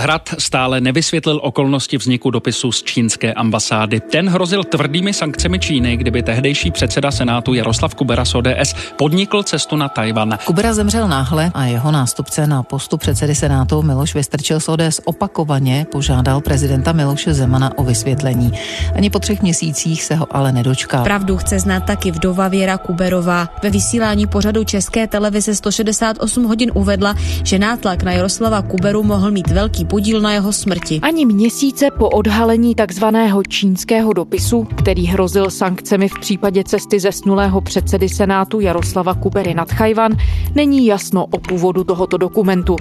Hrad 0.00 0.34
stále 0.38 0.80
nevysvětlil 0.80 1.40
okolnosti 1.42 1.98
vzniku 1.98 2.30
dopisu 2.30 2.72
z 2.72 2.82
čínské 2.82 3.34
ambasády. 3.34 4.00
Ten 4.00 4.28
hrozil 4.28 4.64
tvrdými 4.64 5.12
sankcemi 5.12 5.58
Číny, 5.58 5.96
kdyby 5.96 6.22
tehdejší 6.22 6.70
předseda 6.70 7.10
Senátu 7.10 7.54
Jaroslav 7.54 7.94
Kubera 7.94 8.24
z 8.24 8.34
ODS 8.34 8.74
podnikl 8.96 9.42
cestu 9.42 9.76
na 9.76 9.88
Tajvan. 9.88 10.38
Kubera 10.44 10.74
zemřel 10.74 11.08
náhle 11.08 11.50
a 11.54 11.64
jeho 11.64 11.90
nástupce 11.90 12.46
na 12.46 12.62
postu 12.62 12.96
předsedy 12.96 13.34
Senátu 13.34 13.82
Miloš 13.82 14.14
Vystrčil 14.14 14.60
z 14.60 14.68
ODS 14.68 15.00
opakovaně 15.04 15.86
požádal 15.92 16.40
prezidenta 16.40 16.92
Miloše 16.92 17.34
Zemana 17.34 17.78
o 17.78 17.84
vysvětlení. 17.84 18.52
Ani 18.94 19.10
po 19.10 19.18
třech 19.18 19.42
měsících 19.42 20.02
se 20.02 20.14
ho 20.14 20.36
ale 20.36 20.52
nedočkal. 20.52 21.04
Pravdu 21.04 21.36
chce 21.36 21.58
znát 21.58 21.80
taky 21.80 22.10
vdova 22.10 22.48
Věra 22.48 22.78
Kuberová. 22.78 23.48
Ve 23.62 23.70
vysílání 23.70 24.26
pořadu 24.26 24.64
České 24.64 25.06
televize 25.06 25.54
168 25.54 26.44
hodin 26.44 26.70
uvedla, 26.74 27.14
že 27.44 27.58
nátlak 27.58 28.02
na 28.02 28.12
Jaroslava 28.12 28.62
Kuberu 28.62 29.02
mohl 29.02 29.30
mít 29.30 29.50
velký 29.50 29.89
podíl 29.90 30.20
na 30.20 30.32
jeho 30.32 30.52
smrti. 30.52 31.00
Ani 31.02 31.26
měsíce 31.26 31.90
po 31.98 32.08
odhalení 32.08 32.74
takzvaného 32.74 33.42
čínského 33.42 34.12
dopisu, 34.12 34.66
který 34.76 35.06
hrozil 35.06 35.50
sankcemi 35.50 36.08
v 36.08 36.18
případě 36.20 36.64
cesty 36.64 37.00
zesnulého 37.00 37.60
předsedy 37.60 38.08
Senátu 38.08 38.60
Jaroslava 38.60 39.14
Kubery 39.14 39.54
nad 39.54 39.72
Chajvan, 39.72 40.16
není 40.54 40.86
jasno 40.86 41.26
o 41.26 41.38
původu 41.38 41.84
tohoto 41.84 42.16
dokumentu. 42.16 42.76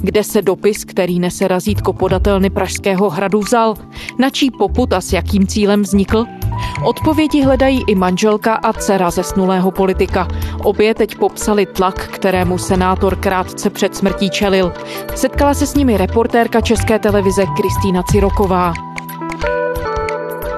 Kde 0.00 0.24
se 0.24 0.42
dopis, 0.42 0.84
který 0.84 1.20
nese 1.20 1.48
razítko 1.48 1.92
podatelny 1.92 2.50
Pražského 2.50 3.10
hradu 3.10 3.40
vzal? 3.40 3.74
Na 4.18 4.30
čí 4.30 4.50
poput 4.50 4.92
a 4.92 5.00
s 5.00 5.12
jakým 5.12 5.46
cílem 5.46 5.82
vznikl? 5.82 6.24
Odpovědi 6.84 7.42
hledají 7.42 7.84
i 7.86 7.94
manželka 7.94 8.54
a 8.54 8.72
dcera 8.72 9.10
zesnulého 9.10 9.70
politika. 9.70 10.28
Obě 10.62 10.94
teď 10.94 11.18
popsali 11.18 11.66
tlak, 11.66 12.08
kterému 12.08 12.58
senátor 12.58 13.16
krátce 13.16 13.70
před 13.70 13.96
smrtí 13.96 14.30
čelil. 14.30 14.72
Setkala 15.14 15.54
se 15.54 15.66
s 15.66 15.74
nimi 15.74 15.96
reportérka 15.96 16.60
České 16.60 16.98
televize 16.98 17.44
Kristýna 17.56 18.02
Ciroková. 18.02 18.72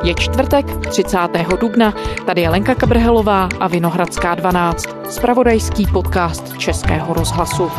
Je 0.04 0.14
čtvrtek, 0.14 0.66
30. 0.90 1.18
dubna, 1.60 1.94
tady 2.26 2.40
je 2.40 2.50
Lenka 2.50 2.74
Kabrhelová 2.74 3.48
a 3.60 3.68
Vinohradská 3.68 4.34
12, 4.34 4.84
spravodajský 5.10 5.86
podcast 5.86 6.58
Českého 6.58 7.14
rozhlasu. 7.14 7.70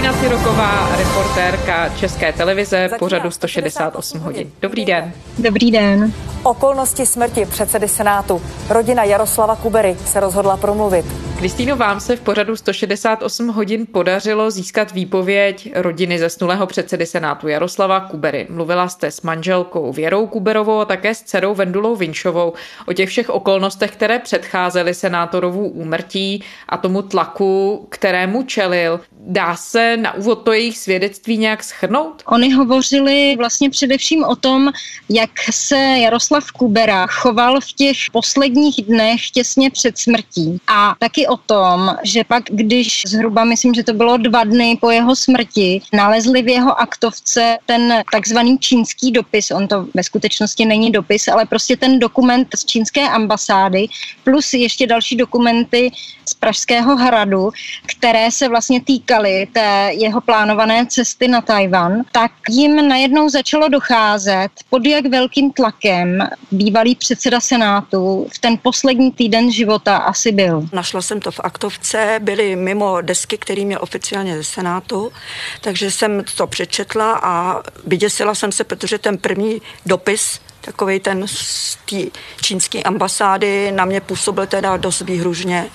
Kristýna 0.00 0.22
Siroková, 0.22 0.96
reportérka 0.96 1.88
České 1.88 2.32
televize, 2.32 2.88
pořadu 2.98 3.30
168 3.30 4.20
hodin. 4.20 4.52
Dobrý 4.62 4.84
den. 4.84 5.12
Dobrý 5.38 5.70
den. 5.70 6.12
Okolnosti 6.42 7.06
smrti 7.06 7.46
předsedy 7.46 7.88
Senátu. 7.88 8.42
Rodina 8.68 9.04
Jaroslava 9.04 9.56
Kubery 9.56 9.96
se 10.04 10.20
rozhodla 10.20 10.56
promluvit. 10.56 11.06
Kristýno, 11.40 11.76
vám 11.76 12.00
se 12.00 12.16
v 12.16 12.20
pořadu 12.20 12.56
168 12.56 13.48
hodin 13.48 13.86
podařilo 13.92 14.50
získat 14.50 14.92
výpověď 14.92 15.72
rodiny 15.74 16.18
zesnulého 16.18 16.66
předsedy 16.66 17.06
Senátu 17.06 17.48
Jaroslava 17.48 18.00
Kubery. 18.00 18.46
Mluvila 18.50 18.88
jste 18.88 19.10
s 19.10 19.22
manželkou 19.22 19.92
Věrou 19.92 20.26
Kuberovou 20.26 20.80
a 20.80 20.84
také 20.84 21.14
s 21.14 21.22
dcerou 21.22 21.54
Vendulou 21.54 21.96
Vinšovou 21.96 22.52
o 22.86 22.92
těch 22.92 23.08
všech 23.08 23.30
okolnostech, 23.30 23.90
které 23.90 24.18
předcházely 24.18 24.94
senátorovu 24.94 25.68
úmrtí 25.68 26.44
a 26.68 26.76
tomu 26.76 27.02
tlaku, 27.02 27.86
kterému 27.90 28.42
čelil. 28.42 29.00
Dá 29.12 29.56
se 29.56 29.96
na 29.96 30.14
úvod 30.14 30.34
to 30.34 30.52
jejich 30.52 30.78
svědectví 30.78 31.38
nějak 31.38 31.64
schrnout? 31.64 32.22
Oni 32.26 32.52
hovořili 32.52 33.34
vlastně 33.38 33.70
především 33.70 34.24
o 34.24 34.36
tom, 34.36 34.68
jak 35.08 35.30
se 35.50 35.76
Jaroslav 35.76 36.52
Kubera 36.52 37.06
choval 37.06 37.60
v 37.60 37.72
těch 37.72 37.96
posledních 38.12 38.84
dnech 38.84 39.30
těsně 39.30 39.70
před 39.70 39.98
smrtí. 39.98 40.58
A 40.66 40.94
taky 40.98 41.26
o 41.30 41.36
tom, 41.36 41.96
že 42.02 42.24
pak, 42.24 42.44
když 42.50 43.02
zhruba, 43.06 43.44
myslím, 43.44 43.74
že 43.74 43.82
to 43.82 43.92
bylo 43.92 44.16
dva 44.16 44.44
dny 44.44 44.78
po 44.80 44.90
jeho 44.90 45.16
smrti, 45.16 45.80
nalezli 45.92 46.42
v 46.42 46.48
jeho 46.48 46.80
aktovce 46.80 47.58
ten 47.66 48.02
takzvaný 48.12 48.58
čínský 48.58 49.12
dopis. 49.12 49.50
On 49.50 49.68
to 49.68 49.86
ve 49.94 50.02
skutečnosti 50.02 50.64
není 50.64 50.90
dopis, 50.90 51.28
ale 51.28 51.46
prostě 51.46 51.76
ten 51.76 51.98
dokument 51.98 52.48
z 52.56 52.64
čínské 52.64 53.08
ambasády, 53.08 53.86
plus 54.24 54.54
ještě 54.54 54.86
další 54.86 55.16
dokumenty 55.16 55.90
z 56.28 56.34
Pražského 56.34 56.96
hradu, 56.96 57.50
které 57.86 58.30
se 58.30 58.48
vlastně 58.48 58.80
týkaly 58.80 59.48
té 59.52 59.90
jeho 59.92 60.20
plánované 60.20 60.86
cesty 60.86 61.28
na 61.28 61.40
Tajvan, 61.40 62.02
tak 62.12 62.32
jim 62.48 62.88
najednou 62.88 63.28
začalo 63.28 63.68
docházet, 63.68 64.48
pod 64.70 64.86
jak 64.86 65.06
velkým 65.06 65.52
tlakem 65.52 66.28
bývalý 66.50 66.94
předseda 66.94 67.40
Senátu 67.40 68.26
v 68.34 68.38
ten 68.38 68.58
poslední 68.62 69.12
týden 69.12 69.52
života 69.52 69.96
asi 69.96 70.32
byl. 70.32 70.66
Našla 70.72 71.02
jsem 71.02 71.19
to 71.20 71.30
v 71.30 71.40
aktovce, 71.42 72.18
byly 72.22 72.56
mimo 72.56 73.00
desky, 73.00 73.38
který 73.38 73.64
měl 73.64 73.78
oficiálně 73.82 74.36
ze 74.36 74.44
Senátu, 74.44 75.12
takže 75.60 75.90
jsem 75.90 76.24
to 76.36 76.46
přečetla 76.46 77.20
a 77.22 77.62
vyděsila 77.86 78.34
jsem 78.34 78.52
se, 78.52 78.64
protože 78.64 78.98
ten 78.98 79.18
první 79.18 79.62
dopis 79.86 80.40
takový 80.60 81.00
ten 81.00 81.22
z 81.26 81.78
té 81.90 81.96
čínské 82.42 82.82
ambasády 82.82 83.72
na 83.72 83.84
mě 83.84 84.00
působil 84.00 84.46
teda 84.46 84.76
dost 84.76 85.00
výhružně. 85.00 85.66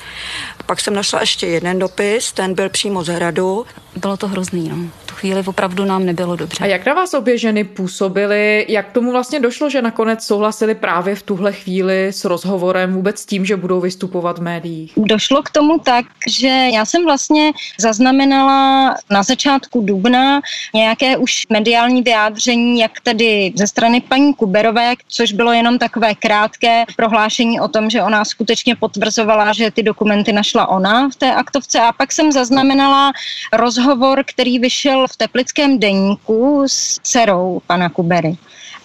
Pak 0.65 0.81
jsem 0.81 0.93
našla 0.93 1.19
ještě 1.19 1.47
jeden 1.47 1.79
dopis, 1.79 2.31
ten 2.31 2.53
byl 2.53 2.69
přímo 2.69 3.03
z 3.03 3.07
hradu. 3.07 3.65
Bylo 3.95 4.17
to 4.17 4.27
hrozný, 4.27 4.69
no. 4.69 5.04
Tu 5.15 5.19
chvíli 5.19 5.43
opravdu 5.45 5.85
nám 5.85 6.05
nebylo 6.05 6.35
dobře. 6.35 6.63
A 6.63 6.65
jak 6.65 6.85
na 6.85 6.93
vás 6.93 7.13
obě 7.13 7.37
ženy 7.37 7.63
působily? 7.63 8.65
Jak 8.69 8.91
tomu 8.91 9.11
vlastně 9.11 9.39
došlo, 9.39 9.69
že 9.69 9.81
nakonec 9.81 10.23
souhlasili 10.23 10.75
právě 10.75 11.15
v 11.15 11.23
tuhle 11.23 11.53
chvíli 11.53 12.07
s 12.07 12.25
rozhovorem 12.25 12.93
vůbec 12.93 13.19
s 13.19 13.25
tím, 13.25 13.45
že 13.45 13.55
budou 13.55 13.81
vystupovat 13.81 14.39
v 14.39 14.41
médiích? 14.41 14.93
Došlo 14.97 15.43
k 15.43 15.49
tomu 15.49 15.79
tak, 15.79 16.05
že 16.29 16.47
já 16.47 16.85
jsem 16.85 17.05
vlastně 17.05 17.51
zaznamenala 17.79 18.95
na 19.09 19.23
začátku 19.23 19.81
dubna 19.81 20.41
nějaké 20.73 21.17
už 21.17 21.43
mediální 21.49 22.01
vyjádření, 22.01 22.79
jak 22.79 22.91
tedy 23.03 23.53
ze 23.55 23.67
strany 23.67 24.01
paní 24.01 24.33
Kuberové, 24.33 24.93
což 25.07 25.33
bylo 25.33 25.53
jenom 25.53 25.79
takové 25.79 26.15
krátké 26.15 26.83
prohlášení 26.95 27.59
o 27.59 27.67
tom, 27.67 27.89
že 27.89 28.03
ona 28.03 28.25
skutečně 28.25 28.75
potvrzovala, 28.75 29.53
že 29.53 29.71
ty 29.71 29.83
dokumenty 29.83 30.33
našla 30.33 30.67
ona 30.67 31.09
v 31.09 31.15
té 31.15 31.35
aktovce. 31.35 31.79
A 31.79 31.91
pak 31.91 32.11
jsem 32.11 32.31
zaznamenala 32.31 33.11
rozhovor, 33.53 34.23
který 34.27 34.59
vyšel 34.59 35.04
v 35.07 35.17
Teplickém 35.17 35.79
deníku 35.79 36.63
s 36.67 36.99
dcerou 37.03 37.61
pana 37.67 37.89
Kubery. 37.89 38.37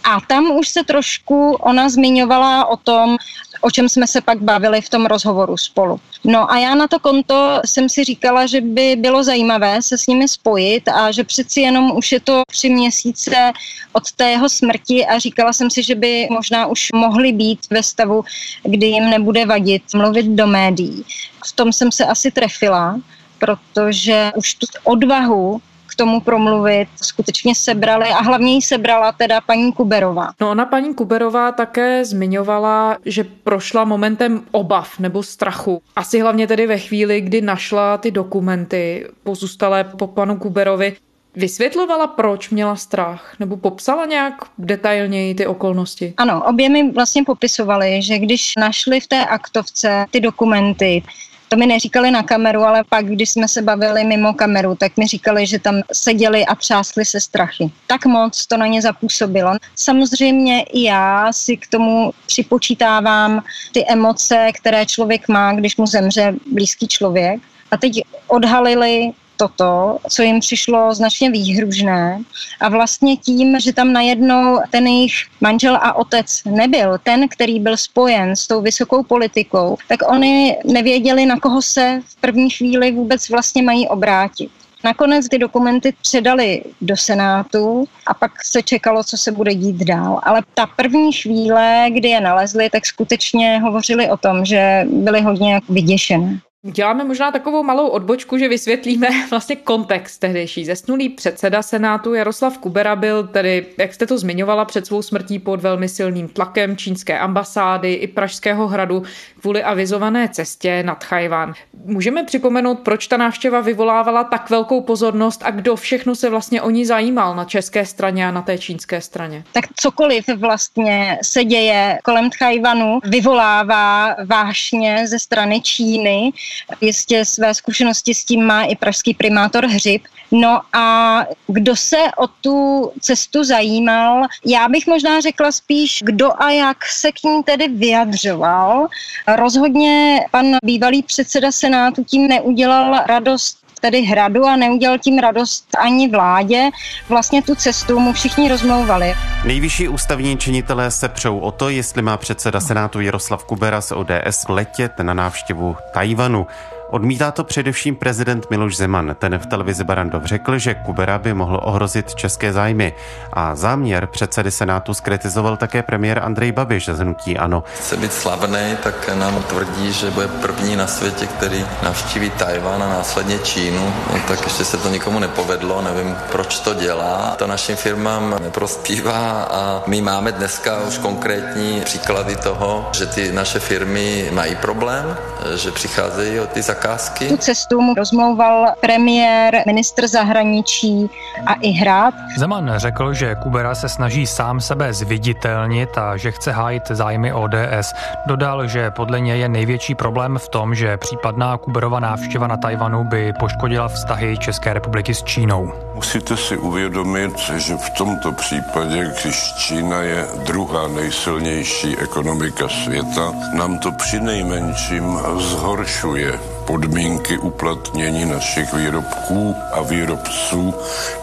A 0.04 0.20
tam 0.20 0.50
už 0.50 0.68
se 0.68 0.84
trošku 0.84 1.52
ona 1.52 1.88
zmiňovala 1.88 2.66
o 2.66 2.76
tom, 2.76 3.16
o 3.60 3.70
čem 3.70 3.88
jsme 3.88 4.06
se 4.06 4.20
pak 4.20 4.42
bavili 4.42 4.80
v 4.80 4.88
tom 4.88 5.06
rozhovoru 5.06 5.56
spolu. 5.56 6.00
No 6.24 6.52
a 6.52 6.58
já 6.58 6.74
na 6.74 6.88
to 6.88 6.98
konto 6.98 7.60
jsem 7.64 7.88
si 7.88 8.04
říkala, 8.04 8.46
že 8.46 8.60
by 8.60 8.96
bylo 8.96 9.24
zajímavé 9.24 9.82
se 9.82 9.98
s 9.98 10.06
nimi 10.06 10.28
spojit 10.28 10.88
a 10.88 11.10
že 11.10 11.24
přeci 11.24 11.60
jenom 11.60 11.96
už 11.96 12.12
je 12.12 12.20
to 12.20 12.42
tři 12.50 12.70
měsíce 12.70 13.52
od 13.92 14.12
té 14.12 14.30
jeho 14.30 14.48
smrti 14.48 15.06
a 15.06 15.18
říkala 15.18 15.52
jsem 15.52 15.70
si, 15.70 15.82
že 15.82 15.94
by 15.94 16.28
možná 16.30 16.66
už 16.66 16.88
mohli 16.94 17.32
být 17.32 17.60
ve 17.70 17.82
stavu, 17.82 18.24
kdy 18.62 18.86
jim 18.86 19.10
nebude 19.10 19.46
vadit 19.46 19.82
mluvit 19.94 20.26
do 20.26 20.46
médií. 20.46 21.04
V 21.46 21.52
tom 21.52 21.72
jsem 21.72 21.92
se 21.92 22.06
asi 22.06 22.30
trefila, 22.30 23.00
protože 23.38 24.32
už 24.36 24.54
tu 24.54 24.66
odvahu 24.84 25.60
tomu 26.00 26.20
promluvit 26.20 26.88
skutečně 27.02 27.54
sebrali 27.54 28.08
a 28.08 28.22
hlavně 28.22 28.54
ji 28.54 28.62
sebrala 28.62 29.12
teda 29.12 29.40
paní 29.40 29.72
Kuberová. 29.72 30.28
No 30.40 30.50
ona 30.50 30.64
paní 30.64 30.94
Kuberová 30.94 31.52
také 31.52 32.04
zmiňovala, 32.04 32.96
že 33.04 33.24
prošla 33.24 33.84
momentem 33.84 34.42
obav 34.50 34.98
nebo 34.98 35.22
strachu. 35.22 35.82
Asi 35.96 36.20
hlavně 36.20 36.46
tedy 36.46 36.66
ve 36.66 36.78
chvíli, 36.78 37.20
kdy 37.20 37.40
našla 37.40 37.98
ty 37.98 38.10
dokumenty 38.10 39.06
pozůstalé 39.22 39.84
po 39.84 40.06
panu 40.06 40.36
Kuberovi. 40.36 40.96
Vysvětlovala, 41.36 42.06
proč 42.06 42.50
měla 42.50 42.76
strach? 42.76 43.34
Nebo 43.40 43.56
popsala 43.56 44.06
nějak 44.06 44.34
detailněji 44.58 45.34
ty 45.34 45.46
okolnosti? 45.46 46.14
Ano, 46.16 46.42
obě 46.48 46.68
mi 46.68 46.92
vlastně 46.92 47.24
popisovali, 47.24 48.02
že 48.02 48.18
když 48.18 48.52
našli 48.58 49.00
v 49.00 49.06
té 49.06 49.24
aktovce 49.24 50.06
ty 50.10 50.20
dokumenty, 50.20 51.02
to 51.52 51.56
mi 51.56 51.66
neříkali 51.66 52.10
na 52.10 52.22
kameru, 52.22 52.62
ale 52.62 52.84
pak, 52.88 53.06
když 53.06 53.30
jsme 53.30 53.48
se 53.48 53.62
bavili 53.62 54.04
mimo 54.04 54.34
kameru, 54.34 54.74
tak 54.74 54.96
mi 54.96 55.06
říkali, 55.06 55.46
že 55.46 55.58
tam 55.58 55.80
seděli 55.92 56.46
a 56.46 56.54
třásli 56.54 57.04
se 57.04 57.20
strachy. 57.20 57.70
Tak 57.86 58.06
moc 58.06 58.46
to 58.46 58.56
na 58.56 58.66
ně 58.66 58.82
zapůsobilo. 58.82 59.52
Samozřejmě 59.74 60.62
i 60.62 60.82
já 60.82 61.32
si 61.32 61.56
k 61.56 61.66
tomu 61.66 62.12
připočítávám 62.26 63.42
ty 63.72 63.84
emoce, 63.88 64.50
které 64.54 64.86
člověk 64.86 65.28
má, 65.28 65.52
když 65.52 65.76
mu 65.76 65.86
zemře 65.86 66.34
blízký 66.52 66.88
člověk. 66.88 67.40
A 67.70 67.76
teď 67.76 68.02
odhalili 68.28 69.12
toto, 69.40 69.98
co 70.08 70.22
jim 70.22 70.40
přišlo 70.40 70.94
značně 70.94 71.30
výhružné. 71.30 72.20
A 72.60 72.68
vlastně 72.68 73.16
tím, 73.16 73.60
že 73.60 73.72
tam 73.72 73.92
najednou 73.92 74.60
ten 74.70 74.86
jejich 74.86 75.14
manžel 75.40 75.76
a 75.76 75.96
otec 75.96 76.40
nebyl, 76.44 76.98
ten, 77.02 77.28
který 77.28 77.60
byl 77.60 77.76
spojen 77.76 78.36
s 78.36 78.46
tou 78.46 78.60
vysokou 78.60 79.02
politikou, 79.02 79.76
tak 79.88 80.00
oni 80.12 80.56
nevěděli, 80.64 81.26
na 81.26 81.40
koho 81.40 81.62
se 81.62 82.00
v 82.06 82.20
první 82.20 82.50
chvíli 82.50 82.92
vůbec 82.92 83.28
vlastně 83.28 83.62
mají 83.62 83.88
obrátit. 83.88 84.50
Nakonec 84.84 85.28
ty 85.28 85.38
dokumenty 85.38 85.94
předali 86.02 86.62
do 86.80 86.96
Senátu 86.96 87.84
a 88.06 88.14
pak 88.14 88.32
se 88.44 88.62
čekalo, 88.62 89.04
co 89.04 89.16
se 89.16 89.32
bude 89.32 89.54
dít 89.54 89.76
dál. 89.76 90.20
Ale 90.22 90.42
ta 90.54 90.66
první 90.66 91.12
chvíle, 91.12 91.86
kdy 91.92 92.08
je 92.08 92.20
nalezli, 92.20 92.70
tak 92.70 92.86
skutečně 92.86 93.60
hovořili 93.60 94.10
o 94.10 94.16
tom, 94.16 94.44
že 94.44 94.84
byli 94.88 95.20
hodně 95.20 95.60
vyděšené. 95.68 96.40
Děláme 96.62 97.04
možná 97.04 97.32
takovou 97.32 97.62
malou 97.62 97.88
odbočku, 97.88 98.38
že 98.38 98.48
vysvětlíme 98.48 99.08
vlastně 99.30 99.56
kontext 99.56 100.20
tehdejší. 100.20 100.64
Zesnulý 100.64 101.08
předseda 101.08 101.62
Senátu 101.62 102.14
Jaroslav 102.14 102.58
Kubera 102.58 102.96
byl 102.96 103.26
tedy, 103.26 103.66
jak 103.78 103.94
jste 103.94 104.06
to 104.06 104.18
zmiňovala, 104.18 104.64
před 104.64 104.86
svou 104.86 105.02
smrtí 105.02 105.38
pod 105.38 105.60
velmi 105.60 105.88
silným 105.88 106.28
tlakem 106.28 106.76
čínské 106.76 107.18
ambasády 107.18 107.92
i 107.92 108.06
Pražského 108.06 108.68
hradu 108.68 109.02
kvůli 109.40 109.62
avizované 109.62 110.28
cestě 110.28 110.82
nad 110.82 111.04
Chajván. 111.04 111.52
Můžeme 111.84 112.24
připomenout, 112.24 112.80
proč 112.80 113.06
ta 113.06 113.16
návštěva 113.16 113.60
vyvolávala 113.60 114.24
tak 114.24 114.50
velkou 114.50 114.80
pozornost 114.80 115.42
a 115.44 115.50
kdo 115.50 115.76
všechno 115.76 116.14
se 116.14 116.30
vlastně 116.30 116.62
o 116.62 116.70
ní 116.70 116.86
zajímal 116.86 117.36
na 117.36 117.44
české 117.44 117.86
straně 117.86 118.28
a 118.28 118.30
na 118.30 118.42
té 118.42 118.58
čínské 118.58 119.00
straně? 119.00 119.44
Tak 119.52 119.64
cokoliv 119.76 120.24
vlastně 120.36 121.18
se 121.22 121.44
děje 121.44 121.98
kolem 122.04 122.30
Chajvanu 122.38 122.98
vyvolává 123.04 124.16
vášně 124.26 125.06
ze 125.06 125.18
strany 125.18 125.60
Číny 125.60 126.32
Jistě 126.80 127.24
své 127.24 127.54
zkušenosti 127.54 128.14
s 128.14 128.24
tím 128.24 128.44
má 128.44 128.64
i 128.64 128.76
pražský 128.76 129.14
primátor 129.14 129.66
Hřib. 129.66 130.02
No 130.32 130.60
a 130.72 131.26
kdo 131.46 131.76
se 131.76 131.96
o 132.16 132.26
tu 132.26 132.90
cestu 133.00 133.44
zajímal, 133.44 134.26
já 134.46 134.68
bych 134.68 134.86
možná 134.86 135.20
řekla 135.20 135.52
spíš, 135.52 136.02
kdo 136.04 136.42
a 136.42 136.50
jak 136.50 136.84
se 136.84 137.12
k 137.12 137.22
ní 137.24 137.42
tedy 137.42 137.68
vyjadřoval. 137.68 138.88
Rozhodně 139.36 140.20
pan 140.30 140.56
bývalý 140.64 141.02
předseda 141.02 141.52
Senátu 141.52 142.04
tím 142.04 142.28
neudělal 142.28 143.00
radost 143.06 143.59
tedy 143.80 144.02
hradu 144.02 144.44
a 144.44 144.56
neudělal 144.56 144.98
tím 144.98 145.18
radost 145.18 145.66
ani 145.78 146.08
vládě. 146.08 146.70
Vlastně 147.08 147.42
tu 147.42 147.54
cestu 147.54 147.98
mu 147.98 148.12
všichni 148.12 148.48
rozmlouvali. 148.48 149.14
Nejvyšší 149.44 149.88
ústavní 149.88 150.36
činitelé 150.36 150.90
se 150.90 151.08
přou 151.08 151.38
o 151.38 151.50
to, 151.50 151.68
jestli 151.68 152.02
má 152.02 152.16
předseda 152.16 152.60
Senátu 152.60 153.00
Jaroslav 153.00 153.44
Kubera 153.44 153.80
z 153.80 153.92
ODS 153.92 154.48
letět 154.48 154.98
na 154.98 155.14
návštěvu 155.14 155.76
Tajvanu. 155.94 156.46
Odmítá 156.90 157.30
to 157.30 157.44
především 157.44 157.96
prezident 157.96 158.50
Miloš 158.50 158.76
Zeman. 158.76 159.16
Ten 159.18 159.38
v 159.38 159.46
televizi 159.46 159.84
Barandov 159.84 160.24
řekl, 160.24 160.58
že 160.58 160.74
Kubera 160.74 161.18
by 161.18 161.34
mohl 161.34 161.60
ohrozit 161.62 162.14
české 162.14 162.52
zájmy. 162.52 162.92
A 163.32 163.54
záměr 163.54 164.06
předsedy 164.06 164.50
Senátu 164.50 164.94
skritizoval 164.94 165.56
také 165.56 165.82
premiér 165.82 166.18
Andrej 166.24 166.52
Babiš 166.52 166.88
z 166.92 166.98
hnutí 166.98 167.38
Ano. 167.38 167.64
Chce 167.74 167.96
být 167.96 168.12
slavný, 168.12 168.76
tak 168.82 169.10
nám 169.14 169.42
tvrdí, 169.42 169.92
že 169.92 170.10
bude 170.10 170.28
první 170.28 170.76
na 170.76 170.86
světě, 170.86 171.26
který 171.26 171.66
navštíví 171.82 172.30
Tajván 172.30 172.82
a 172.82 172.88
následně 172.88 173.38
Čínu. 173.38 173.92
No, 174.12 174.20
tak 174.28 174.44
ještě 174.44 174.64
se 174.64 174.76
to 174.76 174.88
nikomu 174.88 175.18
nepovedlo, 175.18 175.82
nevím, 175.82 176.16
proč 176.32 176.58
to 176.58 176.74
dělá. 176.74 177.34
To 177.38 177.46
našim 177.46 177.76
firmám 177.76 178.36
neprospívá 178.42 179.42
a 179.42 179.82
my 179.86 180.00
máme 180.00 180.32
dneska 180.32 180.78
už 180.88 180.98
konkrétní 180.98 181.80
příklady 181.80 182.36
toho, 182.36 182.88
že 182.92 183.06
ty 183.06 183.32
naše 183.32 183.60
firmy 183.60 184.30
mají 184.32 184.56
problém, 184.56 185.16
že 185.54 185.70
přicházejí 185.70 186.40
o 186.40 186.46
ty 186.46 186.62
zakázky 186.62 186.79
zakázky. 186.80 187.28
Tu 187.28 187.36
cestu 187.36 187.80
mu 187.80 187.94
rozmlouval 187.94 188.74
premiér, 188.80 189.62
ministr 189.66 190.08
zahraničí 190.08 191.10
a 191.46 191.54
i 191.54 191.70
hrad. 191.70 192.14
Zeman 192.38 192.72
řekl, 192.76 193.14
že 193.14 193.34
Kubera 193.42 193.74
se 193.74 193.88
snaží 193.88 194.26
sám 194.26 194.60
sebe 194.60 194.92
zviditelnit 194.92 195.98
a 195.98 196.16
že 196.16 196.30
chce 196.32 196.52
hájit 196.52 196.82
zájmy 196.90 197.32
ODS. 197.32 197.92
Dodal, 198.26 198.66
že 198.66 198.90
podle 198.90 199.20
něj 199.20 199.40
je 199.40 199.48
největší 199.48 199.94
problém 199.94 200.38
v 200.38 200.48
tom, 200.48 200.74
že 200.74 200.96
případná 200.96 201.58
Kuberova 201.58 202.00
návštěva 202.00 202.46
na 202.46 202.56
Tajvanu 202.56 203.04
by 203.04 203.32
poškodila 203.32 203.88
vztahy 203.88 204.38
České 204.38 204.72
republiky 204.72 205.14
s 205.14 205.22
Čínou. 205.22 205.72
Musíte 205.94 206.36
si 206.36 206.56
uvědomit, 206.56 207.38
že 207.38 207.76
v 207.76 207.90
tomto 207.90 208.32
případě, 208.32 209.12
když 209.22 209.54
Čína 209.54 210.00
je 210.00 210.26
druhá 210.46 210.88
nejsilnější 210.88 211.98
ekonomika 211.98 212.68
světa, 212.68 213.32
nám 213.52 213.78
to 213.78 213.92
při 213.92 214.20
nejmenším 214.20 215.18
zhoršuje 215.36 216.32
podmínky 216.70 217.38
uplatnění 217.38 218.24
našich 218.24 218.74
výrobků 218.74 219.54
a 219.72 219.82
výrobců 219.82 220.74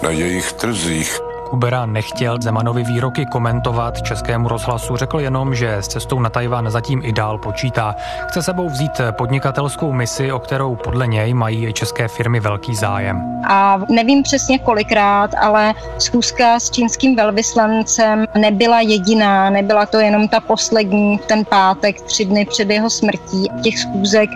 na 0.03 0.09
jejich 0.09 0.53
trzích. 0.53 1.26
Kubera 1.49 1.85
nechtěl 1.85 2.37
Zemanovi 2.41 2.83
výroky 2.83 3.25
komentovat 3.25 4.01
českému 4.01 4.47
rozhlasu, 4.47 4.95
řekl 4.95 5.19
jenom, 5.19 5.55
že 5.55 5.75
s 5.75 5.87
cestou 5.87 6.19
na 6.19 6.29
Tajvan 6.29 6.69
zatím 6.69 7.01
i 7.03 7.13
dál 7.13 7.37
počítá. 7.37 7.95
Chce 8.27 8.43
sebou 8.43 8.69
vzít 8.69 9.01
podnikatelskou 9.11 9.91
misi, 9.91 10.31
o 10.31 10.39
kterou 10.39 10.75
podle 10.75 11.07
něj 11.07 11.33
mají 11.33 11.73
české 11.73 12.07
firmy 12.07 12.39
velký 12.39 12.75
zájem. 12.75 13.41
A 13.49 13.79
nevím 13.89 14.23
přesně 14.23 14.59
kolikrát, 14.59 15.31
ale 15.41 15.73
schůzka 15.99 16.59
s 16.59 16.71
čínským 16.71 17.15
velvyslancem 17.15 18.25
nebyla 18.35 18.81
jediná, 18.81 19.49
nebyla 19.49 19.85
to 19.85 19.99
jenom 19.99 20.27
ta 20.27 20.39
poslední, 20.39 21.17
ten 21.17 21.45
pátek, 21.45 22.01
tři 22.01 22.25
dny 22.25 22.45
před 22.45 22.69
jeho 22.69 22.89
smrtí. 22.89 23.47
Těch 23.63 23.79
schůzek 23.79 24.29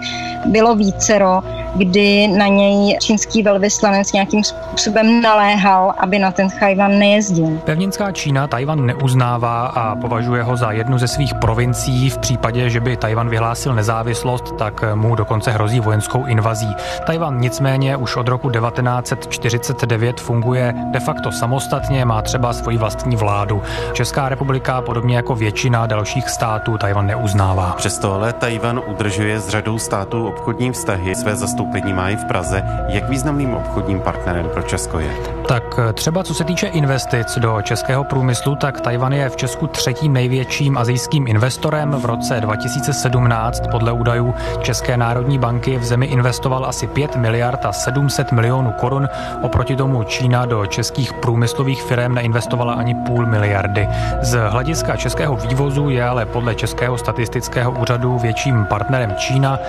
bylo 0.45 0.75
vícero 0.75 1.41
kdy 1.75 2.27
na 2.27 2.47
něj 2.47 2.97
čínský 3.01 3.43
velvyslanec 3.43 4.11
nějakým 4.11 4.43
způsobem 4.43 5.21
naléhal, 5.21 5.93
aby 5.97 6.19
na 6.19 6.31
ten 6.31 6.49
Chajvan 6.49 6.99
nejezdil. 6.99 7.59
Pevninská 7.63 8.11
Čína 8.11 8.47
Tajvan 8.47 8.85
neuznává 8.85 9.65
a 9.65 9.95
považuje 9.95 10.43
ho 10.43 10.57
za 10.57 10.71
jednu 10.71 10.97
ze 10.97 11.07
svých 11.07 11.33
provincií. 11.33 12.09
V 12.09 12.17
případě, 12.17 12.69
že 12.69 12.79
by 12.79 12.97
Tajvan 12.97 13.29
vyhlásil 13.29 13.75
nezávislost, 13.75 14.55
tak 14.57 14.83
mu 14.95 15.15
dokonce 15.15 15.51
hrozí 15.51 15.79
vojenskou 15.79 16.25
invazí. 16.25 16.75
Tajvan 17.05 17.39
nicméně 17.39 17.97
už 17.97 18.15
od 18.15 18.27
roku 18.27 18.49
1949 18.49 20.19
funguje 20.19 20.73
de 20.91 20.99
facto 20.99 21.31
samostatně, 21.31 22.05
má 22.05 22.21
třeba 22.21 22.53
svoji 22.53 22.77
vlastní 22.77 23.15
vládu. 23.15 23.61
Česká 23.93 24.29
republika, 24.29 24.81
podobně 24.81 25.15
jako 25.15 25.35
většina 25.35 25.85
dalších 25.85 26.29
států, 26.29 26.77
Tajvan 26.77 27.07
neuznává. 27.07 27.73
Přesto 27.77 28.13
ale 28.13 28.33
Tajvan 28.33 28.81
udržuje 28.87 29.39
s 29.39 29.49
řadou 29.49 29.79
států 29.79 30.27
obchodní 30.27 30.71
vztahy. 30.71 31.15
Své 31.15 31.35
zastoupení 31.61 31.93
má 31.93 32.09
i 32.09 32.15
v 32.15 32.25
Praze. 32.25 32.63
Jak 32.87 33.09
významným 33.09 33.53
obchodním 33.53 33.99
partnerem 33.99 34.49
pro 34.53 34.61
Česko 34.61 34.99
je? 34.99 35.11
Tak 35.47 35.63
třeba 35.93 36.23
co 36.23 36.33
se 36.33 36.43
týče 36.43 36.67
investic 36.67 37.37
do 37.37 37.61
českého 37.61 38.03
průmyslu, 38.03 38.55
tak 38.55 38.81
Tajvan 38.81 39.13
je 39.13 39.29
v 39.29 39.35
Česku 39.35 39.67
třetím 39.67 40.13
největším 40.13 40.77
azijským 40.77 41.27
investorem. 41.27 41.91
V 41.91 42.05
roce 42.05 42.41
2017 42.41 43.63
podle 43.71 43.91
údajů 43.91 44.33
České 44.61 44.97
národní 44.97 45.39
banky 45.39 45.77
v 45.77 45.83
zemi 45.83 46.05
investoval 46.05 46.65
asi 46.65 46.87
5 46.87 47.15
miliard 47.15 47.65
a 47.65 47.71
700 47.71 48.31
milionů 48.31 48.71
korun. 48.71 49.09
Oproti 49.41 49.75
tomu 49.75 50.03
Čína 50.03 50.45
do 50.45 50.65
českých 50.65 51.13
průmyslových 51.13 51.83
firm 51.83 52.15
neinvestovala 52.15 52.73
ani 52.73 52.95
půl 52.95 53.25
miliardy. 53.25 53.87
Z 54.21 54.49
hlediska 54.49 54.95
českého 54.95 55.35
vývozu 55.35 55.89
je 55.89 56.03
ale 56.05 56.25
podle 56.25 56.55
Českého 56.55 56.97
statistického 56.97 57.71
úřadu 57.71 58.19
větším 58.19 58.65
partnerem 58.65 59.15
Čína. 59.17 59.59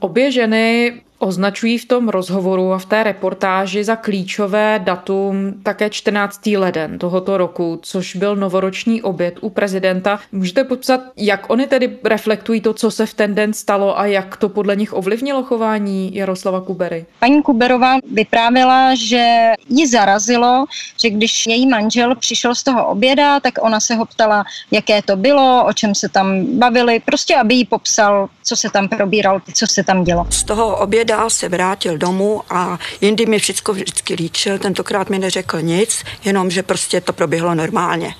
Obě 0.00 0.32
ženy 0.32 0.92
označují 1.18 1.78
v 1.78 1.84
tom 1.84 2.08
rozhovoru 2.08 2.72
a 2.72 2.78
v 2.78 2.86
té 2.86 3.02
reportáži 3.02 3.84
za 3.84 3.96
klíčové 3.96 4.80
datum 4.84 5.52
také 5.62 5.90
14. 5.90 6.46
leden 6.46 6.98
tohoto 6.98 7.36
roku, 7.36 7.78
což 7.82 8.16
byl 8.16 8.36
novoroční 8.36 9.02
oběd 9.02 9.38
u 9.40 9.50
prezidenta. 9.50 10.20
Můžete 10.32 10.64
popsat, 10.64 11.00
jak 11.16 11.50
oni 11.50 11.66
tedy 11.66 11.96
reflektují 12.04 12.60
to, 12.60 12.74
co 12.74 12.90
se 12.90 13.06
v 13.06 13.14
ten 13.14 13.34
den 13.34 13.52
stalo 13.52 13.98
a 13.98 14.06
jak 14.06 14.36
to 14.36 14.48
podle 14.48 14.76
nich 14.76 14.92
ovlivnilo 14.92 15.42
chování 15.42 16.14
Jaroslava 16.14 16.60
Kubery? 16.60 17.06
Paní 17.20 17.42
Kuberová 17.42 17.96
vyprávěla, 18.12 18.94
že 18.94 19.52
ji 19.68 19.88
zarazilo, 19.88 20.64
že 21.02 21.10
když 21.10 21.46
její 21.46 21.66
manžel 21.68 22.14
přišel 22.14 22.54
z 22.54 22.62
toho 22.62 22.86
oběda, 22.86 23.40
tak 23.40 23.54
ona 23.60 23.80
se 23.80 23.94
ho 23.94 24.04
ptala, 24.06 24.44
jaké 24.70 25.02
to 25.02 25.16
bylo, 25.16 25.64
o 25.68 25.72
čem 25.72 25.94
se 25.94 26.08
tam 26.08 26.46
bavili, 26.58 27.00
prostě 27.00 27.36
aby 27.36 27.54
jí 27.54 27.64
popsal, 27.64 28.28
co 28.42 28.56
se 28.56 28.70
tam 28.70 28.88
probíral, 28.88 29.40
co 29.54 29.66
se 29.66 29.84
tam 29.84 30.04
dělo. 30.04 30.26
Z 30.30 30.44
toho 30.44 30.76
oběda 30.76 31.03
dál 31.04 31.30
se 31.30 31.48
vrátil 31.48 31.98
domů 31.98 32.42
a 32.50 32.78
jindy 33.00 33.26
mi 33.26 33.38
všechno 33.38 33.74
vždycky 33.74 34.14
líčil, 34.14 34.58
tentokrát 34.58 35.10
mi 35.10 35.18
neřekl 35.18 35.62
nic, 35.62 36.04
jenom 36.24 36.50
že 36.50 36.62
prostě 36.62 37.00
to 37.00 37.12
proběhlo 37.12 37.54
normálně. 37.54 38.14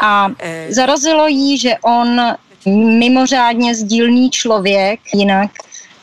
A 0.00 0.28
eh. 0.38 0.66
zarazilo 0.70 1.26
jí, 1.28 1.58
že 1.58 1.74
on 1.82 2.20
mimořádně 2.98 3.74
sdílný 3.74 4.30
člověk, 4.30 5.00
jinak 5.14 5.50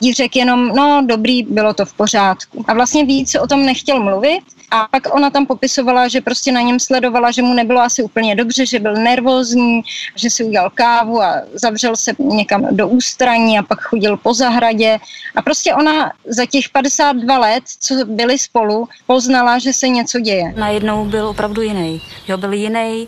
jí 0.04 0.14
řekl 0.14 0.38
jenom, 0.38 0.68
no 0.68 1.04
dobrý, 1.06 1.44
bylo 1.44 1.74
to 1.74 1.86
v 1.86 1.94
pořádku. 1.94 2.66
A 2.68 2.74
vlastně 2.74 3.06
víc 3.06 3.36
o 3.36 3.48
tom 3.48 3.66
nechtěl 3.66 4.04
mluvit 4.04 4.42
a 4.74 4.88
pak 4.92 5.16
ona 5.16 5.30
tam 5.30 5.46
popisovala, 5.46 6.08
že 6.08 6.22
prostě 6.22 6.52
na 6.52 6.62
něm 6.62 6.80
sledovala, 6.80 7.32
že 7.32 7.42
mu 7.42 7.54
nebylo 7.54 7.82
asi 7.82 8.04
úplně 8.04 8.36
dobře, 8.36 8.66
že 8.66 8.80
byl 8.80 8.94
nervózní, 8.94 9.82
že 10.16 10.30
si 10.30 10.44
udělal 10.44 10.70
kávu 10.70 11.22
a 11.22 11.42
zavřel 11.54 11.96
se 11.96 12.12
někam 12.20 12.68
do 12.72 12.88
ústraní 12.88 13.60
a 13.60 13.64
pak 13.64 13.82
chodil 13.82 14.18
po 14.18 14.34
zahradě. 14.34 14.98
A 15.36 15.42
prostě 15.42 15.74
ona 15.74 16.12
za 16.26 16.46
těch 16.46 16.70
52 16.70 17.38
let, 17.38 17.64
co 17.80 17.96
byli 18.06 18.40
spolu, 18.40 18.88
poznala, 19.08 19.60
že 19.60 19.74
se 19.74 19.88
něco 19.88 20.20
děje. 20.20 20.54
Najednou 20.58 21.06
byl 21.06 21.28
opravdu 21.28 21.62
jiný. 21.62 22.02
Jo, 22.28 22.38
byl 22.38 22.54
jiný, 22.54 23.08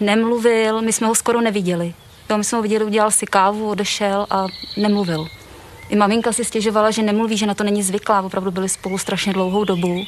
nemluvil, 0.00 0.82
my 0.82 0.92
jsme 0.92 1.06
ho 1.06 1.14
skoro 1.14 1.40
neviděli. 1.40 1.94
Jo, 2.30 2.38
my 2.38 2.44
jsme 2.44 2.56
ho 2.56 2.62
viděli, 2.62 2.84
udělal 2.84 3.10
si 3.10 3.26
kávu, 3.26 3.68
odešel 3.68 4.26
a 4.30 4.46
nemluvil. 4.76 5.39
I 5.90 5.96
maminka 5.96 6.32
si 6.32 6.44
stěžovala, 6.44 6.90
že 6.90 7.02
nemluví, 7.02 7.36
že 7.36 7.46
na 7.46 7.54
to 7.54 7.64
není 7.64 7.82
zvyklá, 7.82 8.22
opravdu 8.22 8.50
byli 8.50 8.68
spolu 8.68 8.98
strašně 8.98 9.32
dlouhou 9.32 9.64
dobu. 9.64 10.04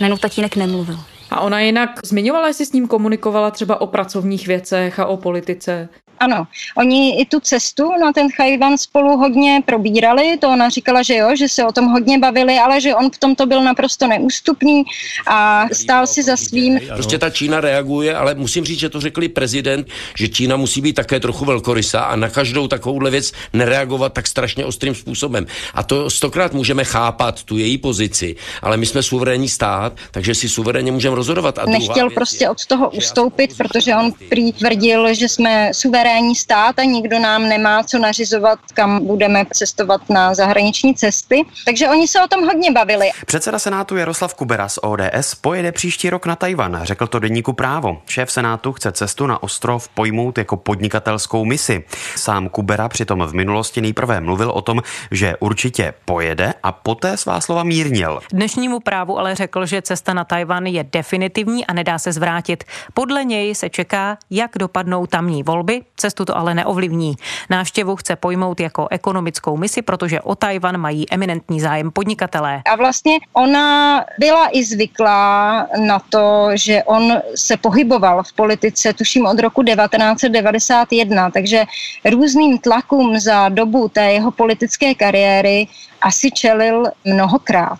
Najednou 0.00 0.18
tatínek 0.18 0.56
nemluvil. 0.56 0.98
A 1.30 1.40
ona 1.40 1.60
jinak 1.60 1.90
zmiňovala, 2.04 2.48
jestli 2.48 2.66
s 2.66 2.72
ním 2.72 2.88
komunikovala 2.88 3.50
třeba 3.50 3.80
o 3.80 3.86
pracovních 3.86 4.46
věcech 4.46 4.98
a 5.00 5.06
o 5.06 5.16
politice? 5.16 5.88
Ano, 6.18 6.46
oni 6.76 7.20
i 7.20 7.26
tu 7.26 7.40
cestu 7.40 7.92
na 8.00 8.12
ten 8.12 8.28
Chajvan 8.32 8.78
spolu 8.78 9.16
hodně 9.16 9.62
probírali, 9.66 10.38
to 10.40 10.48
ona 10.48 10.68
říkala, 10.68 11.02
že 11.02 11.14
jo, 11.16 11.36
že 11.36 11.48
se 11.48 11.64
o 11.64 11.72
tom 11.72 11.84
hodně 11.84 12.18
bavili, 12.18 12.58
ale 12.58 12.80
že 12.80 12.94
on 12.94 13.10
v 13.10 13.18
tomto 13.18 13.46
byl 13.46 13.62
naprosto 13.62 14.06
neústupný 14.06 14.84
a 15.26 15.66
stál 15.72 16.06
si 16.06 16.22
za 16.22 16.36
svým. 16.36 16.80
Prostě 16.94 17.18
ta 17.18 17.30
Čína 17.30 17.60
reaguje, 17.60 18.16
ale 18.16 18.34
musím 18.34 18.64
říct, 18.64 18.78
že 18.78 18.88
to 18.88 19.00
řekli 19.00 19.28
prezident, 19.28 19.86
že 20.16 20.28
Čína 20.28 20.56
musí 20.56 20.80
být 20.80 20.92
také 20.92 21.20
trochu 21.20 21.44
velkorysá 21.44 22.00
a 22.00 22.16
na 22.16 22.28
každou 22.28 22.68
takovouhle 22.68 23.10
věc 23.10 23.32
nereagovat 23.52 24.12
tak 24.12 24.26
strašně 24.26 24.64
ostrým 24.64 24.94
způsobem. 24.94 25.46
A 25.74 25.82
to 25.82 26.10
stokrát 26.10 26.54
můžeme 26.54 26.84
chápat, 26.84 27.44
tu 27.44 27.58
její 27.58 27.78
pozici, 27.78 28.36
ale 28.62 28.76
my 28.76 28.86
jsme 28.86 29.02
suverénní 29.02 29.48
stát, 29.48 29.92
takže 30.10 30.34
si 30.34 30.48
suverénně 30.48 30.92
můžeme 30.92 31.16
rozhodovat. 31.16 31.58
A 31.58 31.66
Nechtěl 31.66 32.10
prostě 32.10 32.44
je, 32.44 32.50
od 32.50 32.66
toho 32.66 32.90
ustoupit, 32.90 33.56
protože 33.56 33.94
on 33.94 34.12
prý 34.28 34.52
tvrdil, 34.52 35.14
že 35.14 35.28
jsme 35.28 35.70
suverénní 35.74 36.05
suverénní 36.06 36.34
stát 36.34 36.78
a 36.78 36.84
nikdo 36.84 37.18
nám 37.18 37.48
nemá 37.48 37.82
co 37.82 37.98
nařizovat, 37.98 38.58
kam 38.74 39.06
budeme 39.06 39.44
cestovat 39.52 40.10
na 40.10 40.34
zahraniční 40.34 40.94
cesty. 40.94 41.42
Takže 41.64 41.88
oni 41.88 42.08
se 42.08 42.22
o 42.22 42.28
tom 42.28 42.44
hodně 42.44 42.72
bavili. 42.72 43.10
Předseda 43.26 43.58
Senátu 43.58 43.96
Jaroslav 43.96 44.34
Kubera 44.34 44.68
z 44.68 44.78
ODS 44.82 45.34
pojede 45.40 45.72
příští 45.72 46.10
rok 46.10 46.26
na 46.26 46.36
Tajvan, 46.36 46.80
řekl 46.82 47.06
to 47.06 47.18
deníku 47.18 47.52
právo. 47.52 48.02
Šéf 48.06 48.32
Senátu 48.32 48.72
chce 48.72 48.92
cestu 48.92 49.26
na 49.26 49.42
ostrov 49.42 49.88
pojmout 49.88 50.38
jako 50.38 50.56
podnikatelskou 50.56 51.44
misi. 51.44 51.84
Sám 52.16 52.48
Kubera 52.48 52.88
přitom 52.88 53.22
v 53.26 53.34
minulosti 53.34 53.80
nejprve 53.80 54.20
mluvil 54.20 54.50
o 54.50 54.62
tom, 54.62 54.82
že 55.10 55.36
určitě 55.40 55.94
pojede 56.04 56.54
a 56.62 56.72
poté 56.72 57.16
svá 57.16 57.40
slova 57.40 57.62
mírnil. 57.62 58.20
Dnešnímu 58.32 58.80
právu 58.80 59.18
ale 59.18 59.34
řekl, 59.34 59.66
že 59.66 59.82
cesta 59.82 60.14
na 60.14 60.24
Tajvan 60.24 60.66
je 60.66 60.84
definitivní 60.84 61.66
a 61.66 61.72
nedá 61.72 61.98
se 61.98 62.12
zvrátit. 62.12 62.64
Podle 62.94 63.24
něj 63.24 63.54
se 63.54 63.68
čeká, 63.68 64.18
jak 64.30 64.50
dopadnou 64.58 65.06
tamní 65.06 65.42
volby, 65.42 65.82
cestu 65.96 66.24
to 66.24 66.36
ale 66.36 66.54
neovlivní. 66.54 67.14
Návštěvu 67.50 67.96
chce 67.96 68.16
pojmout 68.16 68.60
jako 68.60 68.88
ekonomickou 68.90 69.56
misi, 69.56 69.82
protože 69.82 70.20
o 70.20 70.34
Tajvan 70.34 70.76
mají 70.76 71.12
eminentní 71.12 71.60
zájem 71.60 71.90
podnikatelé. 71.90 72.62
A 72.72 72.76
vlastně 72.76 73.18
ona 73.32 74.04
byla 74.18 74.48
i 74.52 74.64
zvyklá 74.64 75.66
na 75.86 75.98
to, 75.98 76.50
že 76.54 76.82
on 76.84 77.12
se 77.34 77.56
pohyboval 77.56 78.22
v 78.22 78.32
politice, 78.32 78.92
tuším 78.92 79.26
od 79.26 79.38
roku 79.38 79.62
1991, 79.62 81.30
takže 81.30 81.64
různým 82.10 82.58
tlakům 82.58 83.18
za 83.18 83.48
dobu 83.48 83.88
té 83.88 84.12
jeho 84.12 84.30
politické 84.30 84.94
kariéry 84.94 85.66
asi 86.00 86.30
čelil 86.30 86.84
mnohokrát. 87.04 87.78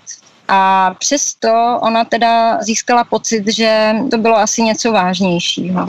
A 0.49 0.95
přesto 0.99 1.79
ona 1.83 2.05
teda 2.05 2.63
získala 2.63 3.05
pocit, 3.05 3.49
že 3.49 3.95
to 4.11 4.19
bylo 4.19 4.37
asi 4.37 4.63
něco 4.63 4.93
vážnějšího. 4.93 5.89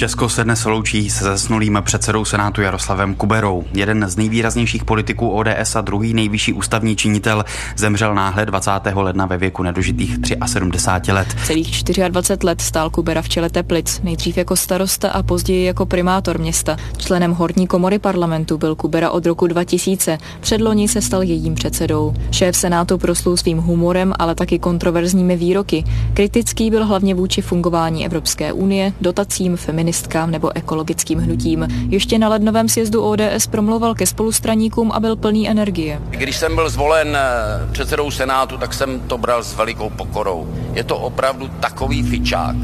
Česko 0.00 0.28
se 0.28 0.44
dnes 0.44 0.64
loučí 0.64 1.10
se 1.10 1.24
zesnulým 1.24 1.78
předsedou 1.80 2.24
Senátu 2.24 2.62
Jaroslavem 2.62 3.14
Kuberou. 3.14 3.64
Jeden 3.74 4.08
z 4.08 4.16
nejvýraznějších 4.16 4.84
politiků 4.84 5.28
ODS 5.30 5.76
a 5.76 5.80
druhý 5.80 6.14
nejvyšší 6.14 6.52
ústavní 6.52 6.96
činitel 6.96 7.44
zemřel 7.76 8.14
náhle 8.14 8.46
20. 8.46 8.70
ledna 8.94 9.26
ve 9.26 9.38
věku 9.38 9.62
nedožitých 9.62 10.18
73 10.46 11.12
let. 11.12 11.28
Celých 11.46 11.82
24 12.08 12.46
let 12.46 12.60
stál 12.60 12.90
Kubera 12.90 13.22
v 13.22 13.28
čele 13.28 13.50
Teplic, 13.50 14.00
nejdřív 14.04 14.36
jako 14.36 14.56
starosta 14.56 15.10
a 15.10 15.22
později 15.22 15.64
jako 15.64 15.86
primátor 15.86 16.38
města. 16.38 16.76
Členem 16.96 17.32
horní 17.32 17.66
komory 17.66 17.98
parlamentu 17.98 18.58
byl 18.58 18.74
Kubera 18.74 19.10
od 19.10 19.26
roku 19.26 19.46
2000. 19.46 20.18
Předloni 20.40 20.88
se 20.88 21.02
stal 21.02 21.22
jejím 21.22 21.54
předsedou. 21.54 22.14
Šéf 22.30 22.56
Senátu 22.56 22.98
proslul 22.98 23.36
svým 23.36 23.58
humorem, 23.58 24.12
ale 24.18 24.34
taky 24.34 24.58
kontroverzními 24.58 25.36
výroky. 25.36 25.84
Kritický 26.14 26.70
byl 26.70 26.86
hlavně 26.86 27.14
vůči 27.14 27.42
fungování 27.42 28.06
Evropské 28.06 28.52
unie, 28.52 28.92
dotacím, 29.00 29.56
feminismu 29.56 29.89
feministkám 29.90 30.30
nebo 30.30 30.56
ekologickým 30.56 31.18
hnutím. 31.18 31.68
Ještě 31.88 32.18
na 32.18 32.28
lednovém 32.28 32.68
sjezdu 32.68 33.02
ODS 33.02 33.46
promluval 33.50 33.94
ke 33.94 34.06
spolustraníkům 34.06 34.92
a 34.92 35.00
byl 35.00 35.16
plný 35.16 35.50
energie. 35.50 36.00
Když 36.10 36.36
jsem 36.36 36.54
byl 36.54 36.70
zvolen 36.70 37.16
eh, 37.16 37.72
předsedou 37.72 38.10
Senátu, 38.10 38.58
tak 38.58 38.74
jsem 38.74 39.00
to 39.00 39.18
bral 39.18 39.42
s 39.42 39.54
velikou 39.54 39.90
pokorou. 39.90 40.46
Je 40.72 40.84
to 40.84 40.98
opravdu 40.98 41.48
takový 41.48 42.02
fičák, 42.02 42.56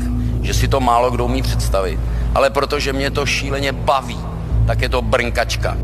že 0.42 0.54
si 0.54 0.68
to 0.68 0.80
málo 0.80 1.10
kdo 1.10 1.24
umí 1.24 1.42
představit. 1.42 2.00
Ale 2.34 2.50
protože 2.50 2.92
mě 2.92 3.10
to 3.10 3.26
šíleně 3.26 3.72
baví, 3.72 4.18
tak 4.66 4.82
je 4.82 4.88
to 4.88 5.02
brnkačka. 5.02 5.76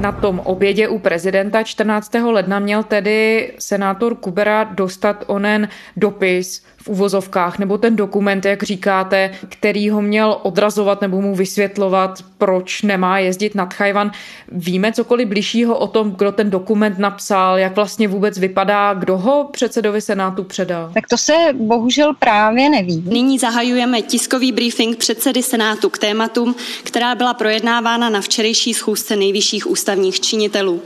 Na 0.00 0.12
tom 0.12 0.40
obědě 0.44 0.88
u 0.88 0.98
prezidenta 0.98 1.62
14. 1.62 2.14
ledna 2.14 2.58
měl 2.58 2.82
tedy 2.82 3.52
senátor 3.58 4.14
Kubera 4.14 4.64
dostat 4.64 5.24
onen 5.26 5.68
dopis 5.96 6.62
v 6.86 6.88
uvozovkách, 6.88 7.58
nebo 7.58 7.78
ten 7.78 7.96
dokument, 7.96 8.44
jak 8.44 8.62
říkáte, 8.62 9.30
který 9.48 9.90
ho 9.90 10.02
měl 10.02 10.38
odrazovat 10.42 11.00
nebo 11.00 11.20
mu 11.20 11.34
vysvětlovat, 11.34 12.24
proč 12.38 12.82
nemá 12.82 13.18
jezdit 13.18 13.54
nad 13.54 13.74
Chajvan. 13.74 14.10
Víme 14.52 14.92
cokoliv 14.92 15.28
bližšího 15.28 15.78
o 15.78 15.86
tom, 15.86 16.10
kdo 16.10 16.32
ten 16.32 16.50
dokument 16.50 16.98
napsal, 16.98 17.58
jak 17.58 17.76
vlastně 17.76 18.08
vůbec 18.08 18.38
vypadá, 18.38 18.94
kdo 18.94 19.18
ho 19.18 19.48
předsedovi 19.52 20.00
Senátu 20.00 20.44
předal? 20.44 20.90
Tak 20.94 21.04
to 21.10 21.16
se 21.16 21.32
bohužel 21.52 22.14
právě 22.18 22.70
neví. 22.70 23.04
Nyní 23.06 23.38
zahajujeme 23.38 24.02
tiskový 24.02 24.52
briefing 24.52 24.96
předsedy 24.96 25.42
Senátu 25.42 25.88
k 25.88 25.98
tématům, 25.98 26.54
která 26.82 27.14
byla 27.14 27.34
projednávána 27.34 28.10
na 28.10 28.20
včerejší 28.20 28.74
schůzce 28.74 29.16
nejvyšších 29.16 29.70
ústavních 29.70 30.20
činitelů. 30.20 30.82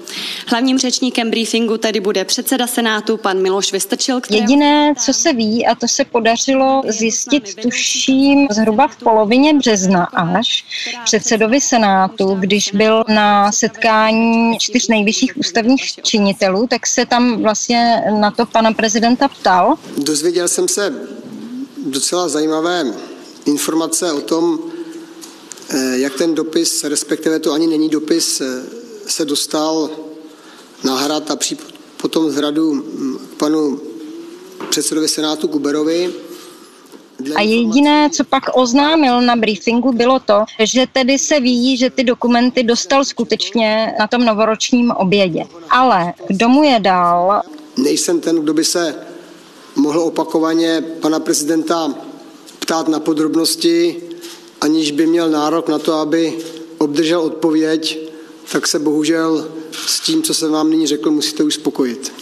Hlavním 0.47 0.79
řečníkem 0.79 1.31
briefingu 1.31 1.77
tedy 1.77 2.01
bude 2.01 2.25
předseda 2.25 2.67
Senátu 2.67 3.17
pan 3.17 3.43
Miloš 3.43 3.73
Vystrčil. 3.73 4.21
Jediné, 4.31 4.95
co 4.99 5.13
se 5.13 5.33
ví, 5.33 5.67
a 5.67 5.75
to 5.75 5.89
se 5.91 6.05
podařilo 6.05 6.83
zjistit, 6.89 7.55
tuším, 7.63 8.49
zhruba 8.51 8.89
v 8.89 8.97
polovině 8.97 9.55
března 9.55 10.05
až 10.05 10.65
předsedovi 11.05 11.61
Senátu, 11.61 12.35
když 12.35 12.71
byl 12.75 13.05
na 13.09 13.53
setkání 13.53 14.59
čtyř 14.59 14.89
nejvyšších 14.89 15.37
ústavních 15.37 15.95
činitelů, 16.03 16.67
tak 16.67 16.87
se 16.87 17.07
tam 17.07 17.43
vlastně 17.43 18.03
na 18.21 18.31
to 18.31 18.47
pana 18.47 18.73
prezidenta 18.73 19.29
ptal. 19.29 19.75
Dozvěděl 19.97 20.49
jsem 20.49 20.69
se 20.69 20.95
docela 21.87 22.29
zajímavé 22.29 22.85
informace 23.47 24.13
o 24.13 24.21
tom, 24.21 24.59
eh, 25.71 25.99
jak 25.99 26.15
ten 26.15 26.35
dopis, 26.35 26.85
respektive 26.85 27.39
to 27.39 27.53
ani 27.53 27.67
není 27.67 27.89
dopis, 27.89 28.41
eh, 28.41 28.63
se 29.07 29.25
dostal 29.25 29.91
na 30.85 30.97
hrad 30.97 31.31
a 31.31 31.37
potom 31.97 32.31
z 32.31 32.35
hradu 32.35 32.85
k 33.33 33.39
panu 33.39 33.81
předsedovi 34.71 35.09
Senátu 35.09 35.49
Kuberovi. 35.49 36.11
A 37.35 37.41
jediné, 37.41 38.11
co 38.11 38.25
pak 38.25 38.43
oznámil 38.55 39.21
na 39.21 39.37
briefingu, 39.37 39.93
bylo 39.93 40.21
to, 40.21 40.45
že 40.59 40.87
tedy 40.93 41.19
se 41.19 41.41
ví, 41.41 41.77
že 41.77 41.91
ty 41.91 42.05
dokumenty 42.05 42.63
dostal 42.63 43.05
skutečně 43.05 43.95
na 43.99 44.07
tom 44.07 44.25
novoročním 44.25 44.91
obědě. 44.91 45.45
Ale 45.71 46.13
kdo 46.29 46.49
mu 46.49 46.63
je 46.63 46.81
dal? 46.81 47.43
Nejsem 47.77 48.21
ten, 48.21 48.37
kdo 48.37 48.55
by 48.55 48.65
se 48.65 48.95
mohl 49.77 50.01
opakovaně 50.01 50.85
pana 51.01 51.21
prezidenta 51.21 51.95
ptát 52.59 52.89
na 52.89 53.01
podrobnosti, 53.01 54.03
aniž 54.61 54.91
by 54.91 55.07
měl 55.07 55.31
nárok 55.31 55.69
na 55.69 55.79
to, 55.79 55.95
aby 55.95 56.39
obdržel 56.79 57.21
odpověď, 57.21 57.99
tak 58.53 58.67
se 58.67 58.79
bohužel 58.79 59.49
s 59.87 60.01
tím, 60.01 60.23
co 60.23 60.35
jsem 60.35 60.53
vám 60.53 60.71
nyní 60.71 60.87
řekl, 60.87 61.11
musíte 61.11 61.43
uspokojit. 61.43 62.13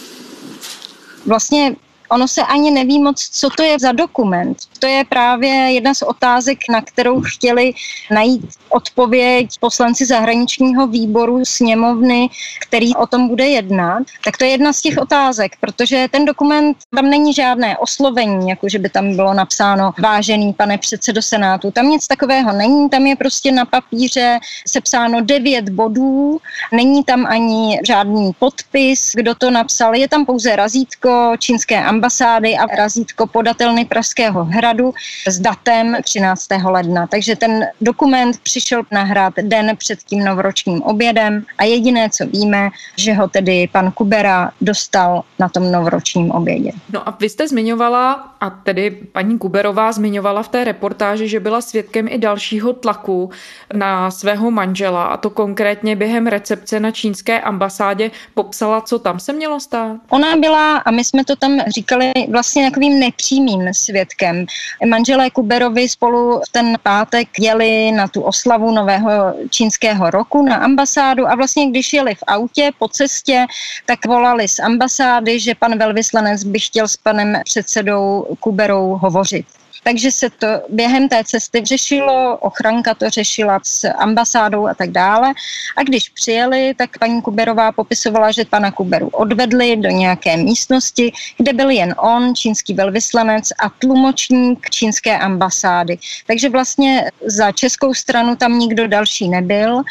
Vlastně 1.25 1.75
ono 2.09 2.27
se 2.27 2.41
ani 2.41 2.71
neví 2.71 2.99
moc, 2.99 3.29
co 3.31 3.49
to 3.49 3.63
je 3.63 3.79
za 3.79 3.91
dokument. 3.91 4.57
To 4.79 4.87
je 4.87 5.03
právě 5.03 5.49
jedna 5.51 5.93
z 5.93 6.01
otázek, 6.01 6.59
na 6.69 6.81
kterou 6.81 7.21
chtěli 7.21 7.73
najít 8.11 8.49
odpověď 8.69 9.49
poslanci 9.59 10.05
zahraničního 10.05 10.87
výboru 10.87 11.45
sněmovny, 11.45 12.29
který 12.61 12.95
o 12.95 13.07
tom 13.07 13.27
bude 13.27 13.47
jednat. 13.47 14.03
Tak 14.23 14.37
to 14.37 14.43
je 14.43 14.49
jedna 14.49 14.73
z 14.73 14.81
těch 14.81 14.97
otázek, 14.97 15.51
protože 15.59 16.07
ten 16.11 16.25
dokument, 16.25 16.77
tam 16.95 17.09
není 17.09 17.33
žádné 17.33 17.77
oslovení, 17.77 18.49
jako 18.49 18.69
že 18.69 18.79
by 18.79 18.89
tam 18.89 19.15
bylo 19.15 19.33
napsáno 19.33 19.93
vážený 19.99 20.53
pane 20.53 20.77
předsedo 20.77 21.21
Senátu. 21.21 21.71
Tam 21.71 21.89
nic 21.89 22.07
takového 22.07 22.51
není, 22.51 22.89
tam 22.89 23.05
je 23.05 23.15
prostě 23.15 23.51
na 23.51 23.65
papíře 23.65 24.39
sepsáno 24.67 25.21
devět 25.21 25.69
bodů, 25.69 26.39
není 26.71 27.03
tam 27.03 27.25
ani 27.25 27.79
žádný 27.87 28.31
podpis, 28.39 29.11
kdo 29.15 29.35
to 29.35 29.51
napsal, 29.51 29.95
je 29.95 30.07
tam 30.07 30.25
pouze 30.25 30.55
razítko 30.55 31.33
čínské 31.39 31.83
ambasády 31.83 31.98
ambasády 31.99 32.55
a 32.55 32.65
razítko 32.65 33.27
podatelny 33.27 33.85
Pražského 33.85 34.43
hradu 34.43 34.93
s 35.27 35.39
datem 35.39 35.97
13. 36.03 36.47
ledna. 36.63 37.07
Takže 37.07 37.35
ten 37.35 37.65
dokument 37.81 38.39
přišel 38.43 38.83
na 38.91 39.03
hrad 39.03 39.33
den 39.41 39.77
před 39.77 39.99
tím 39.99 40.23
novoročním 40.23 40.81
obědem 40.81 41.43
a 41.57 41.63
jediné, 41.63 42.09
co 42.09 42.25
víme, 42.25 42.69
že 42.95 43.13
ho 43.13 43.27
tedy 43.27 43.69
pan 43.71 43.91
Kubera 43.91 44.51
dostal 44.61 45.23
na 45.39 45.49
tom 45.49 45.71
novoročním 45.71 46.31
obědě. 46.31 46.71
No 46.93 47.09
a 47.09 47.17
vy 47.19 47.29
jste 47.29 47.47
zmiňovala, 47.47 48.35
a 48.41 48.49
tedy 48.49 48.91
paní 48.91 49.37
Kuberová 49.37 49.91
zmiňovala 49.91 50.43
v 50.43 50.47
té 50.47 50.63
reportáži, 50.63 51.27
že 51.27 51.39
byla 51.39 51.61
svědkem 51.61 52.07
i 52.07 52.17
dalšího 52.17 52.73
tlaku 52.73 53.29
na 53.73 54.11
svého 54.11 54.51
manžela, 54.51 55.03
a 55.03 55.17
to 55.17 55.29
konkrétně 55.29 55.95
během 55.95 56.27
recepce 56.27 56.79
na 56.79 56.91
čínské 56.91 57.41
ambasádě 57.41 58.11
popsala, 58.33 58.81
co 58.81 58.99
tam 58.99 59.19
se 59.19 59.33
mělo 59.33 59.59
stát. 59.59 59.97
Ona 60.09 60.35
byla, 60.35 60.77
a 60.77 60.91
my 60.91 61.03
jsme 61.03 61.25
to 61.25 61.35
tam 61.35 61.59
říkali, 61.67 61.88
vlastně 62.31 62.69
takovým 62.69 62.99
nepřímým 62.99 63.73
svědkem. 63.73 64.45
Manželé 64.89 65.29
Kuberovi 65.29 65.89
spolu 65.89 66.41
ten 66.51 66.77
pátek 66.83 67.27
jeli 67.39 67.91
na 67.91 68.07
tu 68.07 68.21
oslavu 68.21 68.71
nového 68.71 69.11
čínského 69.49 70.09
roku 70.09 70.41
na 70.41 70.55
ambasádu 70.55 71.27
a 71.27 71.35
vlastně 71.35 71.69
když 71.69 71.93
jeli 71.93 72.15
v 72.15 72.23
autě 72.27 72.71
po 72.79 72.87
cestě, 72.87 73.45
tak 73.85 74.05
volali 74.05 74.47
z 74.47 74.59
ambasády, 74.59 75.39
že 75.39 75.55
pan 75.55 75.77
velvyslanec 75.77 76.43
by 76.43 76.59
chtěl 76.59 76.87
s 76.87 76.97
panem 76.97 77.37
předsedou 77.43 78.27
Kuberou 78.39 78.97
hovořit. 79.01 79.58
Takže 79.83 80.11
se 80.11 80.29
to 80.29 80.47
během 80.69 81.09
té 81.09 81.23
cesty 81.23 81.65
řešilo, 81.65 82.37
ochranka 82.37 82.93
to 82.93 83.09
řešila 83.09 83.59
s 83.63 83.89
ambasádou 83.89 84.67
a 84.67 84.73
tak 84.73 84.91
dále. 84.91 85.33
A 85.77 85.83
když 85.83 86.09
přijeli, 86.09 86.73
tak 86.77 86.97
paní 86.97 87.21
Kuberová 87.21 87.71
popisovala, 87.71 88.31
že 88.31 88.45
pana 88.45 88.71
Kuberu 88.71 89.09
odvedli 89.09 89.75
do 89.75 89.89
nějaké 89.89 90.37
místnosti, 90.37 91.13
kde 91.37 91.53
byl 91.53 91.69
jen 91.69 91.95
on, 91.97 92.35
čínský 92.35 92.73
velvyslanec 92.73 93.51
a 93.59 93.69
tlumočník 93.69 94.69
čínské 94.69 95.17
ambasády. 95.17 95.97
Takže 96.27 96.49
vlastně 96.49 97.11
za 97.25 97.51
českou 97.51 97.93
stranu 97.93 98.35
tam 98.35 98.59
nikdo 98.59 98.87
další 98.87 99.29
nebyl 99.29 99.81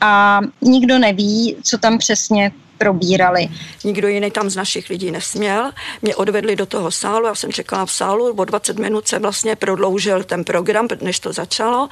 a 0.00 0.40
nikdo 0.60 0.98
neví, 0.98 1.56
co 1.62 1.78
tam 1.78 1.98
přesně 1.98 2.52
probírali. 2.84 3.48
Nikdo 3.84 4.08
jiný 4.08 4.30
tam 4.30 4.50
z 4.50 4.56
našich 4.56 4.90
lidí 4.90 5.10
nesměl. 5.10 5.72
Mě 6.02 6.16
odvedli 6.16 6.56
do 6.56 6.66
toho 6.66 6.90
sálu, 6.90 7.26
já 7.26 7.34
jsem 7.34 7.52
čekala 7.52 7.86
v 7.86 7.92
sálu, 7.92 8.32
o 8.36 8.44
20 8.44 8.78
minut 8.78 9.08
se 9.08 9.18
vlastně 9.18 9.56
prodloužil 9.56 10.24
ten 10.24 10.44
program, 10.44 10.88
než 11.00 11.20
to 11.20 11.32
začalo. 11.32 11.88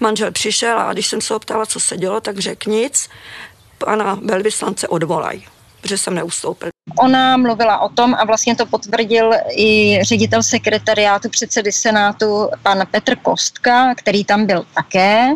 Manžel 0.00 0.30
přišel 0.32 0.78
a 0.78 0.92
když 0.92 1.06
jsem 1.06 1.20
se 1.20 1.34
ho 1.34 1.40
ptala, 1.40 1.66
co 1.66 1.80
se 1.80 1.96
dělo, 1.96 2.20
tak 2.20 2.38
řekl 2.38 2.70
nic. 2.70 3.08
Pana 3.78 4.18
velvyslance 4.22 4.88
odvolají 4.88 5.55
protože 5.80 5.98
jsem 5.98 6.14
neustoupil. 6.14 6.68
Ona 6.98 7.36
mluvila 7.36 7.78
o 7.78 7.88
tom 7.88 8.14
a 8.14 8.24
vlastně 8.24 8.56
to 8.56 8.66
potvrdil 8.66 9.32
i 9.56 9.98
ředitel 10.02 10.42
sekretariátu 10.42 11.28
předsedy 11.28 11.72
Senátu, 11.72 12.48
pan 12.62 12.86
Petr 12.90 13.16
Kostka, 13.16 13.94
který 13.94 14.24
tam 14.24 14.46
byl 14.46 14.66
také, 14.74 15.28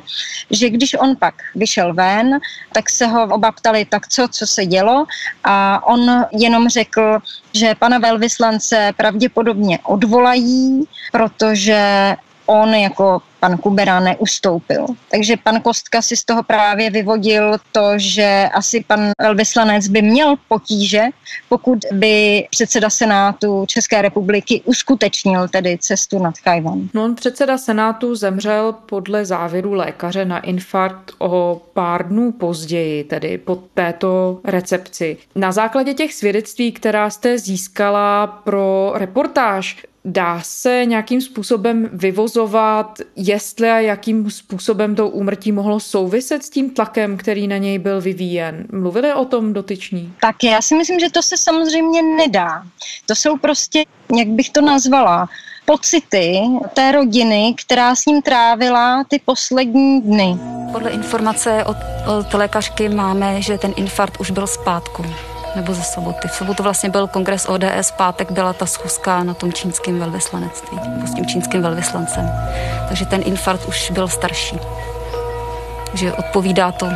že 0.51 0.71
když 0.71 0.95
on 0.95 1.17
pak 1.17 1.35
vyšel 1.55 1.95
ven, 1.95 2.39
tak 2.73 2.91
se 2.91 3.07
ho 3.07 3.25
oba 3.25 3.53
ptali, 3.53 3.85
tak 3.85 4.09
co, 4.09 4.29
co 4.29 4.47
se 4.47 4.67
dělo 4.67 5.07
a 5.45 5.87
on 5.87 6.25
jenom 6.33 6.69
řekl, 6.69 7.19
že 7.55 7.75
pana 7.75 7.99
velvyslance 7.99 8.93
pravděpodobně 8.97 9.79
odvolají, 9.83 10.85
protože 11.13 12.17
on 12.47 12.75
jako 12.75 13.23
pan 13.41 13.59
Kubera 13.59 14.01
neustoupil. 14.01 14.87
Takže 15.11 15.37
pan 15.37 15.61
Kostka 15.61 16.03
si 16.03 16.17
z 16.17 16.25
toho 16.25 16.43
právě 16.43 16.91
vyvodil 16.91 17.57
to, 17.73 17.93
že 17.97 18.49
asi 18.55 18.85
pan 18.87 19.11
velvyslanec 19.23 19.89
by 19.89 20.03
měl 20.03 20.35
potíže, 20.49 21.05
pokud 21.49 21.79
by 21.93 22.47
předseda 22.51 22.91
Senátu 22.91 23.65
České 23.67 24.03
republiky 24.03 24.63
uskutečnil 24.65 25.49
tedy 25.49 25.79
cestu 25.81 26.19
nad 26.23 26.39
Kajvan. 26.39 26.89
No 26.95 27.05
on 27.05 27.15
předseda 27.15 27.59
Senátu 27.59 28.15
zemřel 28.15 28.73
podle 28.73 29.25
závěru 29.25 29.73
lékaře 29.73 30.25
na 30.25 30.39
infarkt 30.39 31.13
o 31.19 31.63
pár 31.73 32.09
dnů 32.09 32.33
později, 32.33 33.05
tedy 33.05 33.39
po 33.39 33.59
této 33.75 34.41
recepci. 34.45 35.17
Na 35.35 35.53
základě 35.53 35.95
těch 35.95 36.15
svědectví, 36.15 36.73
která 36.73 37.11
jste 37.11 37.39
získala 37.39 38.27
pro 38.27 38.93
reportáž, 38.95 39.77
Dá 40.05 40.41
se 40.43 40.85
nějakým 40.85 41.21
způsobem 41.21 41.89
vyvozovat, 41.93 42.99
jestli 43.31 43.71
a 43.71 43.79
jakým 43.79 44.31
způsobem 44.31 44.95
to 44.95 45.09
úmrtí 45.09 45.53
mohlo 45.53 45.81
souviset 45.81 46.45
s 46.45 46.51
tím 46.51 46.71
tlakem, 46.71 47.17
který 47.17 47.49
na 47.49 47.57
něj 47.57 47.79
byl 47.79 48.01
vyvíjen? 48.01 48.67
Mluvili 48.73 49.15
o 49.15 49.25
tom 49.25 49.53
dotyční? 49.53 50.15
Tak 50.21 50.45
já 50.45 50.63
si 50.63 50.75
myslím, 50.75 51.01
že 51.01 51.11
to 51.11 51.23
se 51.23 51.37
samozřejmě 51.37 52.03
nedá. 52.03 52.63
To 53.07 53.15
jsou 53.15 53.39
prostě, 53.39 53.85
jak 54.19 54.29
bych 54.29 54.51
to 54.51 54.61
nazvala, 54.61 55.29
pocity 55.65 56.41
té 56.75 56.93
rodiny, 56.93 57.55
která 57.65 57.95
s 57.95 58.07
ním 58.07 58.23
trávila 58.23 59.05
ty 59.05 59.21
poslední 59.25 60.01
dny. 60.03 60.37
Podle 60.73 60.91
informace 60.91 61.65
od, 61.65 61.77
od 62.19 62.35
lékařky 62.35 62.89
máme, 62.89 63.43
že 63.43 63.59
ten 63.59 63.73
infarkt 63.77 64.21
už 64.21 64.31
byl 64.31 64.47
zpátku 64.47 65.05
nebo 65.57 65.75
ze 65.75 65.83
soboty. 65.83 66.29
V 66.29 66.35
sobotu 66.35 66.63
vlastně 66.63 66.89
byl 66.89 67.07
kongres 67.07 67.47
ODS, 67.49 67.91
pátek 67.97 68.31
byla 68.31 68.53
ta 68.53 68.67
schůzka 68.67 69.25
na 69.25 69.35
tom 69.35 69.53
čínském 69.53 69.99
velvyslanectví, 69.99 70.79
nebo 70.89 71.07
s 71.07 71.15
tím 71.15 71.27
čínským 71.27 71.63
velvyslancem. 71.63 72.31
Takže 72.89 73.07
ten 73.07 73.23
infarkt 73.25 73.67
už 73.67 73.91
byl 73.91 74.09
starší. 74.09 74.59
Takže 75.87 76.13
odpovídá 76.13 76.73
to 76.73 76.87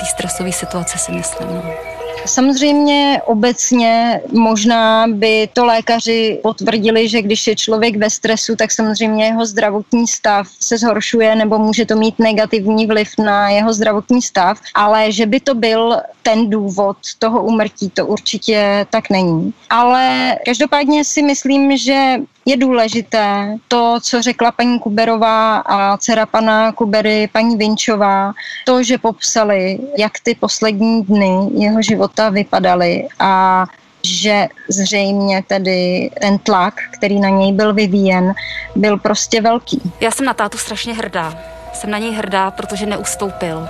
té 0.00 0.06
stresové 0.06 0.52
situaci, 0.52 0.98
si 0.98 1.12
myslím. 1.12 1.48
No. 1.48 1.93
Samozřejmě 2.26 3.22
obecně 3.26 4.20
možná 4.32 5.06
by 5.06 5.48
to 5.52 5.64
lékaři 5.64 6.40
potvrdili, 6.42 7.08
že 7.08 7.22
když 7.22 7.46
je 7.46 7.56
člověk 7.56 7.96
ve 7.96 8.10
stresu, 8.10 8.56
tak 8.56 8.72
samozřejmě 8.72 9.24
jeho 9.24 9.46
zdravotní 9.46 10.06
stav 10.06 10.46
se 10.60 10.78
zhoršuje 10.78 11.36
nebo 11.36 11.58
může 11.58 11.86
to 11.86 11.96
mít 11.96 12.18
negativní 12.18 12.86
vliv 12.86 13.08
na 13.18 13.50
jeho 13.50 13.72
zdravotní 13.72 14.22
stav, 14.22 14.60
ale 14.74 15.12
že 15.12 15.26
by 15.26 15.40
to 15.40 15.54
byl 15.54 15.96
ten 16.22 16.50
důvod 16.50 16.96
toho 17.18 17.42
umrtí, 17.42 17.90
to 17.90 18.06
určitě 18.06 18.86
tak 18.90 19.10
není. 19.10 19.52
Ale 19.70 20.36
každopádně 20.44 21.04
si 21.04 21.22
myslím, 21.22 21.76
že 21.76 22.16
je 22.46 22.56
důležité 22.56 23.56
to, 23.68 23.98
co 24.02 24.22
řekla 24.22 24.52
paní 24.52 24.78
Kuberová 24.78 25.56
a 25.56 25.96
dcera 25.96 26.26
pana 26.26 26.72
Kubery, 26.72 27.28
paní 27.32 27.56
Vinčová, 27.56 28.32
to, 28.66 28.82
že 28.82 28.98
popsali, 28.98 29.78
jak 29.98 30.12
ty 30.22 30.34
poslední 30.34 31.02
dny 31.02 31.48
jeho 31.54 31.82
života 31.82 32.30
vypadaly 32.30 33.08
a 33.18 33.64
že 34.06 34.48
zřejmě 34.68 35.42
tedy 35.46 36.10
ten 36.20 36.38
tlak, 36.38 36.74
který 36.90 37.20
na 37.20 37.28
něj 37.28 37.52
byl 37.52 37.74
vyvíjen, 37.74 38.34
byl 38.76 38.98
prostě 38.98 39.40
velký. 39.40 39.82
Já 40.00 40.10
jsem 40.10 40.26
na 40.26 40.34
tátu 40.34 40.58
strašně 40.58 40.94
hrdá. 40.94 41.38
Jsem 41.72 41.90
na 41.90 41.98
něj 41.98 42.12
hrdá, 42.12 42.50
protože 42.50 42.86
neustoupil. 42.86 43.68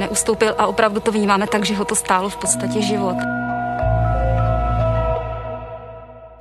Neustoupil 0.00 0.54
a 0.58 0.66
opravdu 0.66 1.00
to 1.00 1.12
vnímáme 1.12 1.46
tak, 1.46 1.64
že 1.64 1.74
ho 1.74 1.84
to 1.84 1.94
stálo 1.94 2.28
v 2.28 2.36
podstatě 2.36 2.82
život. 2.82 3.43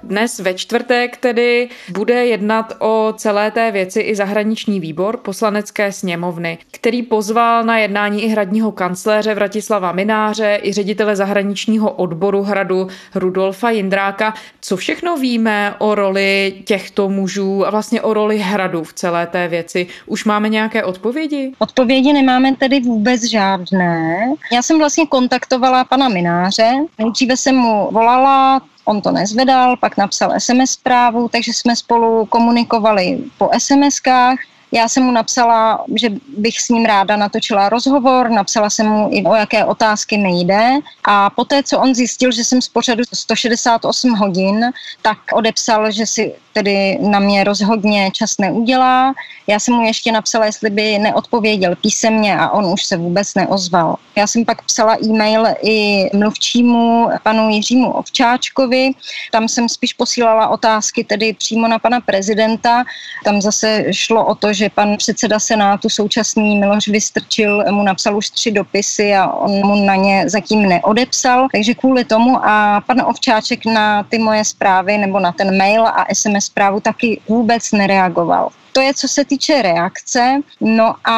Dnes 0.03 0.39
ve 0.39 0.53
čtvrtek 0.53 1.17
tedy 1.17 1.69
bude 1.89 2.25
jednat 2.25 2.73
o 2.79 3.13
celé 3.17 3.51
té 3.51 3.71
věci 3.71 3.99
i 3.99 4.15
zahraniční 4.15 4.79
výbor 4.79 5.17
poslanecké 5.17 5.91
sněmovny, 5.91 6.57
který 6.71 7.03
pozval 7.03 7.63
na 7.63 7.77
jednání 7.77 8.23
i 8.23 8.27
hradního 8.27 8.71
kancléře 8.71 9.35
Vratislava 9.35 9.91
Mináře 9.91 10.59
i 10.63 10.73
ředitele 10.73 11.15
zahraničního 11.15 11.91
odboru 11.91 12.43
hradu 12.43 12.87
Rudolfa 13.15 13.69
Jindráka. 13.69 14.33
Co 14.61 14.77
všechno 14.77 15.17
víme 15.17 15.75
o 15.77 15.95
roli 15.95 16.53
těchto 16.65 17.09
mužů 17.09 17.67
a 17.67 17.69
vlastně 17.69 18.01
o 18.01 18.13
roli 18.13 18.37
hradu 18.37 18.83
v 18.83 18.93
celé 18.93 19.27
té 19.27 19.47
věci? 19.47 19.87
Už 20.05 20.25
máme 20.25 20.49
nějaké 20.49 20.83
odpovědi? 20.83 21.51
Odpovědi 21.59 22.13
nemáme 22.13 22.55
tedy 22.55 22.79
vůbec 22.79 23.23
žádné. 23.23 24.19
Já 24.53 24.61
jsem 24.61 24.77
vlastně 24.79 25.07
kontaktovala 25.07 25.83
pana 25.83 26.09
Mináře. 26.09 26.71
Nejdříve 26.99 27.37
jsem 27.37 27.55
mu 27.55 27.89
volala, 27.91 28.61
On 28.85 29.01
to 29.01 29.11
nezvedal, 29.11 29.77
pak 29.77 29.97
napsal 29.97 30.33
SMS 30.39 30.71
zprávu, 30.71 31.29
takže 31.29 31.53
jsme 31.53 31.75
spolu 31.75 32.25
komunikovali 32.25 33.19
po 33.37 33.49
SMSkách. 33.57 34.39
Já 34.71 34.89
jsem 34.89 35.03
mu 35.03 35.11
napsala, 35.11 35.85
že 35.95 36.09
bych 36.37 36.61
s 36.61 36.69
ním 36.69 36.85
ráda 36.85 37.17
natočila 37.17 37.69
rozhovor, 37.69 38.29
napsala 38.29 38.69
jsem 38.69 38.87
mu 38.87 39.09
i 39.11 39.23
o 39.23 39.35
jaké 39.35 39.65
otázky 39.65 40.17
mi 40.17 40.39
jde 40.39 40.69
a 41.03 41.29
poté, 41.29 41.63
co 41.63 41.79
on 41.79 41.95
zjistil, 41.95 42.31
že 42.31 42.43
jsem 42.43 42.61
z 42.61 42.69
pořadu 42.69 43.03
168 43.13 44.11
hodin, 44.11 44.71
tak 45.01 45.17
odepsal, 45.33 45.91
že 45.91 46.05
si 46.05 46.35
tedy 46.53 46.97
na 47.01 47.19
mě 47.19 47.43
rozhodně 47.43 48.11
čas 48.11 48.37
neudělá. 48.37 49.13
Já 49.47 49.59
jsem 49.59 49.73
mu 49.73 49.81
ještě 49.81 50.11
napsala, 50.11 50.45
jestli 50.45 50.69
by 50.69 50.99
neodpověděl 50.99 51.75
písemně 51.75 52.37
a 52.37 52.49
on 52.49 52.65
už 52.65 52.85
se 52.85 52.97
vůbec 52.97 53.35
neozval. 53.35 53.95
Já 54.15 54.27
jsem 54.27 54.45
pak 54.45 54.65
psala 54.65 54.97
e-mail 55.03 55.45
i 55.61 56.09
mluvčímu 56.17 57.09
panu 57.23 57.49
Jiřímu 57.49 57.91
Ovčáčkovi. 57.91 58.91
Tam 59.31 59.47
jsem 59.47 59.69
spíš 59.69 59.93
posílala 59.93 60.47
otázky 60.47 61.03
tedy 61.03 61.33
přímo 61.33 61.67
na 61.67 61.79
pana 61.79 62.01
prezidenta. 62.01 62.83
Tam 63.25 63.41
zase 63.41 63.85
šlo 63.91 64.25
o 64.25 64.35
to, 64.35 64.53
že 64.53 64.69
pan 64.69 64.97
předseda 64.97 65.39
Senátu 65.39 65.89
současný 65.89 66.57
Miloš 66.57 66.87
Vystrčil 66.87 67.63
mu 67.71 67.83
napsal 67.83 68.17
už 68.17 68.29
tři 68.29 68.51
dopisy 68.51 69.13
a 69.13 69.33
on 69.33 69.51
mu 69.51 69.85
na 69.85 69.95
ně 69.95 70.29
zatím 70.29 70.69
neodepsal. 70.69 71.47
Takže 71.51 71.73
kvůli 71.73 72.05
tomu 72.05 72.45
a 72.45 72.81
pan 72.87 73.01
Ovčáček 73.01 73.65
na 73.65 74.03
ty 74.03 74.17
moje 74.17 74.45
zprávy 74.45 74.97
nebo 74.97 75.19
na 75.19 75.31
ten 75.31 75.57
mail 75.57 75.87
a 75.87 76.05
SMS 76.13 76.42
zprávu 76.43 76.79
taky 76.79 77.21
vůbec 77.27 77.71
nereagoval. 77.71 78.49
To 78.71 78.81
je, 78.81 78.93
co 78.93 79.07
se 79.07 79.25
týče 79.25 79.61
reakce. 79.61 80.41
No 80.61 80.95
a 81.05 81.17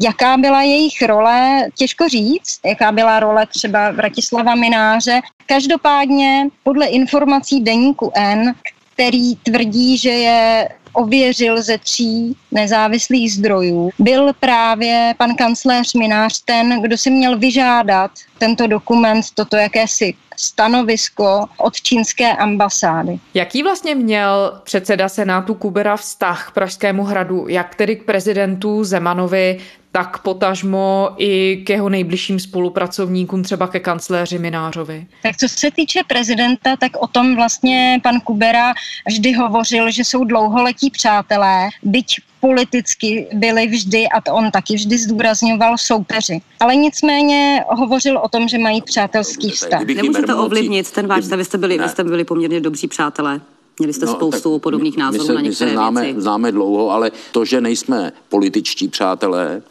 jaká 0.00 0.36
byla 0.36 0.62
jejich 0.62 1.02
role, 1.02 1.66
těžko 1.74 2.08
říct, 2.08 2.60
jaká 2.64 2.92
byla 2.92 3.20
role 3.20 3.46
třeba 3.46 3.90
Vratislava 3.90 4.54
Mináře. 4.54 5.20
Každopádně 5.46 6.48
podle 6.62 6.86
informací 6.86 7.60
deníku 7.60 8.12
N, 8.14 8.54
který 8.94 9.36
tvrdí, 9.36 9.98
že 9.98 10.10
je 10.10 10.68
ověřil 10.92 11.62
ze 11.62 11.78
tří 11.78 12.36
nezávislých 12.50 13.32
zdrojů, 13.32 13.90
byl 13.98 14.32
právě 14.40 15.14
pan 15.18 15.34
kancléř 15.34 15.94
Minář 15.94 16.42
ten, 16.44 16.82
kdo 16.82 16.98
si 16.98 17.10
měl 17.10 17.38
vyžádat 17.38 18.10
tento 18.38 18.66
dokument, 18.66 19.24
toto 19.34 19.56
jakési 19.56 20.14
stanovisko 20.42 21.44
od 21.56 21.74
čínské 21.74 22.32
ambasády. 22.32 23.18
Jaký 23.34 23.62
vlastně 23.62 23.94
měl 23.94 24.60
předseda 24.64 25.08
Senátu 25.08 25.54
Kubera 25.54 25.96
vztah 25.96 26.48
k 26.48 26.54
Pražskému 26.54 27.04
hradu, 27.04 27.48
jak 27.48 27.74
tedy 27.74 27.96
k 27.96 28.04
prezidentu 28.04 28.84
Zemanovi, 28.84 29.60
tak 29.92 30.18
potažmo 30.18 31.10
i 31.18 31.62
k 31.66 31.70
jeho 31.70 31.88
nejbližším 31.88 32.40
spolupracovníkům, 32.40 33.42
třeba 33.42 33.66
ke 33.66 33.80
kancléři 33.80 34.38
Minářovi. 34.38 35.06
Tak 35.22 35.36
co 35.36 35.48
se 35.48 35.70
týče 35.70 36.00
prezidenta, 36.08 36.76
tak 36.76 36.92
o 36.96 37.06
tom 37.06 37.36
vlastně 37.36 38.00
pan 38.02 38.20
Kubera 38.20 38.72
vždy 39.08 39.32
hovořil, 39.32 39.90
že 39.90 40.04
jsou 40.04 40.24
dlouholetí 40.24 40.90
přátelé, 40.90 41.68
byť 41.82 42.16
politicky 42.40 43.26
byli 43.32 43.66
vždy, 43.66 44.08
a 44.08 44.20
to 44.20 44.34
on 44.34 44.50
taky 44.50 44.74
vždy 44.74 44.98
zdůrazňoval, 44.98 45.78
soupeři. 45.78 46.40
Ale 46.60 46.76
nicméně 46.76 47.64
hovořil 47.68 48.18
o 48.18 48.28
tom, 48.28 48.48
že 48.48 48.58
mají 48.58 48.82
přátelský 48.82 49.50
vztah. 49.50 49.82
Nemůžete 49.82 50.34
ovlivnit 50.34 50.90
ten 50.90 51.06
váš, 51.06 51.24
vy 51.24 51.44
jste 51.44 51.58
byli, 51.58 51.78
vy 51.78 51.88
jste 51.88 52.04
byli 52.04 52.24
poměrně 52.24 52.60
dobří 52.60 52.88
přátelé. 52.88 53.40
Měli 53.78 53.92
jste 53.92 54.06
no, 54.06 54.12
spoustu 54.12 54.58
podobných 54.58 54.96
názorů 54.96 55.26
se, 55.26 55.34
na 55.34 55.40
některé 55.40 55.70
my 55.70 55.70
se 55.70 55.74
známe, 55.74 56.02
věci. 56.02 56.20
známe 56.20 56.52
dlouho, 56.52 56.90
ale 56.90 57.10
to, 57.32 57.44
že 57.44 57.60
nejsme 57.60 58.12
političtí 58.28 58.88
přátelé, 58.88 59.62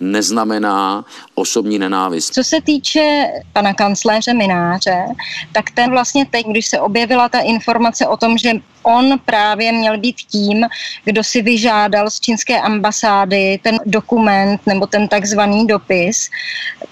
neznamená 0.00 1.04
osobní 1.34 1.78
nenávist. 1.78 2.34
Co 2.34 2.44
se 2.44 2.60
týče 2.60 3.26
pana 3.52 3.74
kancléře 3.74 4.34
Mináře, 4.34 5.04
tak 5.52 5.70
ten 5.70 5.90
vlastně 5.90 6.26
teď, 6.30 6.46
když 6.46 6.66
se 6.66 6.80
objevila 6.80 7.28
ta 7.28 7.38
informace 7.38 8.06
o 8.06 8.16
tom, 8.16 8.38
že 8.38 8.50
on 8.82 9.18
právě 9.24 9.72
měl 9.72 9.98
být 9.98 10.16
tím, 10.16 10.66
kdo 11.04 11.24
si 11.24 11.42
vyžádal 11.42 12.10
z 12.10 12.20
čínské 12.20 12.60
ambasády 12.60 13.60
ten 13.62 13.78
dokument 13.86 14.60
nebo 14.66 14.86
ten 14.86 15.08
takzvaný 15.08 15.66
dopis, 15.66 16.30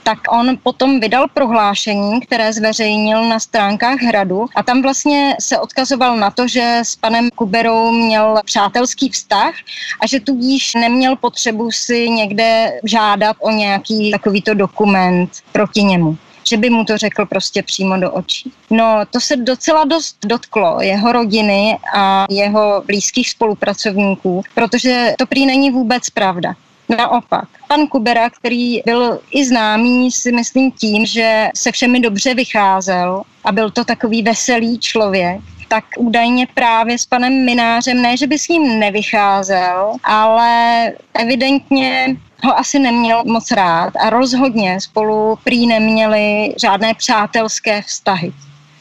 tak 0.02 0.18
on 0.30 0.58
potom 0.62 1.00
vydal 1.00 1.26
prohlášení, 1.34 2.20
které 2.20 2.52
zveřejnil 2.52 3.28
na 3.28 3.40
stránkách 3.40 3.98
hradu. 3.98 4.46
A 4.54 4.62
tam 4.62 4.82
vlastně 4.82 5.36
se 5.40 5.58
odkazoval 5.58 6.16
na 6.16 6.30
to, 6.30 6.48
že 6.48 6.80
s 6.82 6.96
panem 6.96 7.30
Kuberou 7.30 7.92
měl 7.92 8.40
přátelský 8.44 9.08
vztah 9.08 9.54
a 10.00 10.06
že 10.06 10.20
tudíž 10.20 10.74
neměl 10.74 11.16
potřebu 11.16 11.70
si 11.70 12.10
někde 12.10 12.80
žádat 12.84 13.36
o 13.40 13.50
nějaký 13.50 14.10
takovýto 14.10 14.54
dokument 14.54 15.30
proti 15.52 15.82
němu 15.82 16.18
že 16.48 16.56
by 16.56 16.70
mu 16.70 16.84
to 16.84 16.98
řekl 16.98 17.26
prostě 17.26 17.62
přímo 17.62 17.96
do 17.96 18.12
očí. 18.12 18.52
No, 18.70 19.00
to 19.10 19.20
se 19.20 19.36
docela 19.36 19.84
dost 19.84 20.16
dotklo 20.26 20.80
jeho 20.80 21.12
rodiny 21.12 21.78
a 21.94 22.26
jeho 22.30 22.82
blízkých 22.86 23.30
spolupracovníků, 23.30 24.42
protože 24.54 25.14
to 25.18 25.26
prý 25.26 25.46
není 25.46 25.70
vůbec 25.70 26.10
pravda. 26.10 26.54
Naopak, 26.96 27.48
pan 27.68 27.86
Kubera, 27.86 28.30
který 28.30 28.82
byl 28.86 29.20
i 29.30 29.44
známý, 29.44 30.10
si 30.10 30.32
myslím 30.32 30.72
tím, 30.72 31.06
že 31.06 31.48
se 31.54 31.72
všemi 31.72 32.00
dobře 32.00 32.34
vycházel 32.34 33.22
a 33.44 33.52
byl 33.52 33.70
to 33.70 33.84
takový 33.84 34.22
veselý 34.22 34.78
člověk, 34.78 35.40
tak 35.68 35.84
údajně 35.98 36.46
právě 36.54 36.98
s 36.98 37.06
panem 37.06 37.44
Minářem, 37.44 38.02
ne, 38.02 38.16
že 38.16 38.26
by 38.26 38.38
s 38.38 38.48
ním 38.48 38.78
nevycházel, 38.78 39.92
ale 40.04 40.92
evidentně 41.14 42.16
ho 42.44 42.58
asi 42.58 42.78
neměl 42.78 43.24
moc 43.24 43.50
rád 43.50 43.96
a 43.96 44.10
rozhodně 44.10 44.80
spolu 44.80 45.38
prý 45.44 45.66
neměli 45.66 46.54
žádné 46.60 46.94
přátelské 46.94 47.82
vztahy. 47.82 48.32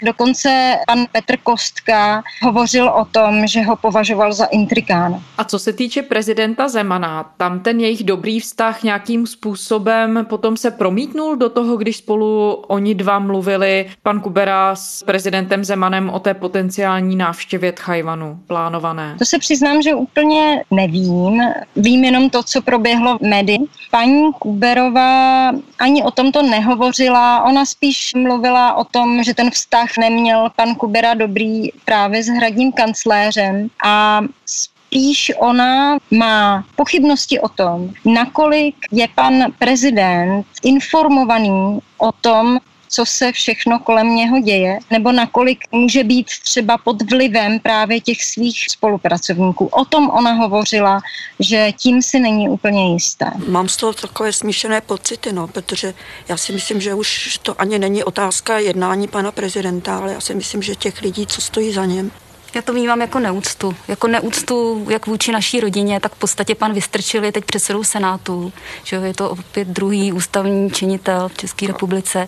Dokonce 0.04 0.76
pan 0.88 1.06
Petr 1.12 1.38
Kostka 1.38 2.24
hovořil 2.42 2.90
o 2.90 3.06
tom, 3.06 3.48
že 3.48 3.62
ho 3.62 3.76
považoval 3.76 4.34
za 4.34 4.46
intrikána. 4.46 5.24
A 5.38 5.44
co 5.44 5.60
se 5.60 5.74
týče 5.74 6.02
prezidenta 6.02 6.68
Zemana, 6.68 7.32
tam 7.38 7.60
ten 7.60 7.80
jejich 7.80 8.04
dobrý 8.04 8.40
vztah 8.40 8.84
nějakým 8.84 9.28
způsobem 9.28 10.26
potom 10.30 10.58
se 10.58 10.72
promítnul 10.72 11.36
do 11.36 11.50
toho, 11.50 11.78
když 11.78 11.98
spolu 11.98 12.54
oni 12.68 12.96
dva 12.96 13.20
mluvili, 13.20 13.90
pan 14.04 14.22
Kubera 14.22 14.76
s 14.76 15.04
prezidentem 15.04 15.64
Zemanem 15.64 16.10
o 16.10 16.20
té 16.20 16.34
potenciální 16.34 17.16
návštěvě 17.16 17.72
Tchajvanu 17.72 18.40
plánované? 18.48 19.16
To 19.20 19.26
se 19.26 19.40
přiznám, 19.40 19.82
že 19.82 19.96
úplně 19.96 20.64
nevím. 20.72 21.42
Vím 21.76 22.04
jenom 22.04 22.30
to, 22.30 22.44
co 22.44 22.62
proběhlo 22.62 23.18
v 23.18 23.22
médii. 23.22 23.60
Paní 23.92 24.34
Kuberová 24.40 25.52
ani 25.80 26.04
o 26.04 26.12
tomto 26.12 26.42
nehovořila, 26.42 27.44
ona 27.44 27.66
spíš 27.66 28.14
mluvila 28.14 28.74
o 28.74 28.84
tom, 28.84 29.24
že 29.24 29.34
ten 29.34 29.52
vztah 29.52 29.87
vztah 29.88 29.97
neměl 29.97 30.50
pan 30.56 30.76
Kubera 30.76 31.13
dobrý 31.13 31.71
právě 31.86 32.23
s 32.23 32.28
hradním 32.28 32.71
kancléřem 32.71 33.67
a 33.86 34.21
spíš 34.45 35.32
ona 35.38 35.97
má 36.12 36.65
pochybnosti 36.76 37.39
o 37.39 37.50
tom, 37.50 37.93
nakolik 38.06 38.76
je 38.91 39.08
pan 39.15 39.34
prezident 39.60 40.45
informovaný 40.63 41.80
o 41.97 42.12
tom, 42.12 42.60
co 42.89 43.06
se 43.06 43.32
všechno 43.32 43.80
kolem 43.80 44.15
něho 44.15 44.39
děje, 44.39 44.80
nebo 44.91 45.12
nakolik 45.12 45.60
může 45.71 46.04
být 46.04 46.28
třeba 46.43 46.78
pod 46.78 47.10
vlivem 47.12 47.60
právě 47.60 48.02
těch 48.02 48.23
svých 48.23 48.65
spolupracovníků. 48.69 49.65
O 49.65 49.86
tom 49.86 50.10
ona 50.10 50.32
hovořila, 50.32 51.02
že 51.39 51.71
tím 51.78 52.02
si 52.02 52.19
není 52.19 52.50
úplně 52.50 52.93
jisté. 52.93 53.32
Mám 53.47 53.69
z 53.69 53.78
toho 53.78 53.93
takové 53.93 54.34
smíšené 54.34 54.82
pocity, 54.82 55.34
no, 55.34 55.47
protože 55.47 55.93
já 56.28 56.38
si 56.38 56.54
myslím, 56.54 56.82
že 56.82 56.93
už 56.93 57.38
to 57.38 57.62
ani 57.62 57.80
není 57.80 58.04
otázka 58.04 58.60
jednání 58.60 59.08
pana 59.08 59.32
prezidenta, 59.32 59.97
ale 59.97 60.13
já 60.13 60.21
si 60.21 60.36
myslím, 60.36 60.62
že 60.62 60.76
těch 60.76 61.02
lidí, 61.02 61.28
co 61.28 61.41
stojí 61.41 61.73
za 61.73 61.86
něm, 61.86 62.12
já 62.58 62.62
to 62.62 62.74
vnímám 62.74 63.02
jako 63.02 63.20
neúctu. 63.20 63.76
Jako 63.88 64.08
neúctu 64.08 64.86
jak 64.89 65.08
vůči 65.08 65.32
naší 65.32 65.60
rodině, 65.60 66.00
tak 66.00 66.15
v 66.15 66.17
podstatě 66.17 66.56
pan 66.56 66.74
Vystrčil 66.74 67.24
je 67.24 67.32
teď 67.32 67.46
předsedou 67.46 67.84
Senátu. 67.84 68.54
Že 68.84 68.96
je 68.96 69.13
to 69.13 69.30
opět 69.30 69.67
druhý 69.67 70.13
ústavní 70.13 70.72
činitel 70.72 71.30
v 71.30 71.38
České 71.38 71.67
republice. 71.67 72.28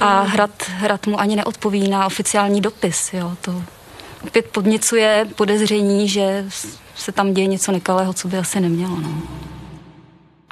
A 0.00 0.20
hrad, 0.20 0.50
hrad 0.68 1.06
mu 1.06 1.20
ani 1.20 1.36
neodpoví 1.36 1.88
na 1.88 2.06
oficiální 2.06 2.60
dopis. 2.60 3.12
Jo. 3.12 3.32
To 3.40 3.62
opět 4.26 4.46
podněcuje 4.46 5.26
podezření, 5.34 6.08
že 6.08 6.44
se 6.96 7.12
tam 7.12 7.34
děje 7.34 7.46
něco 7.46 7.72
nekalého, 7.72 8.12
co 8.12 8.28
by 8.28 8.38
asi 8.38 8.60
nemělo. 8.60 8.96
No. 9.00 9.22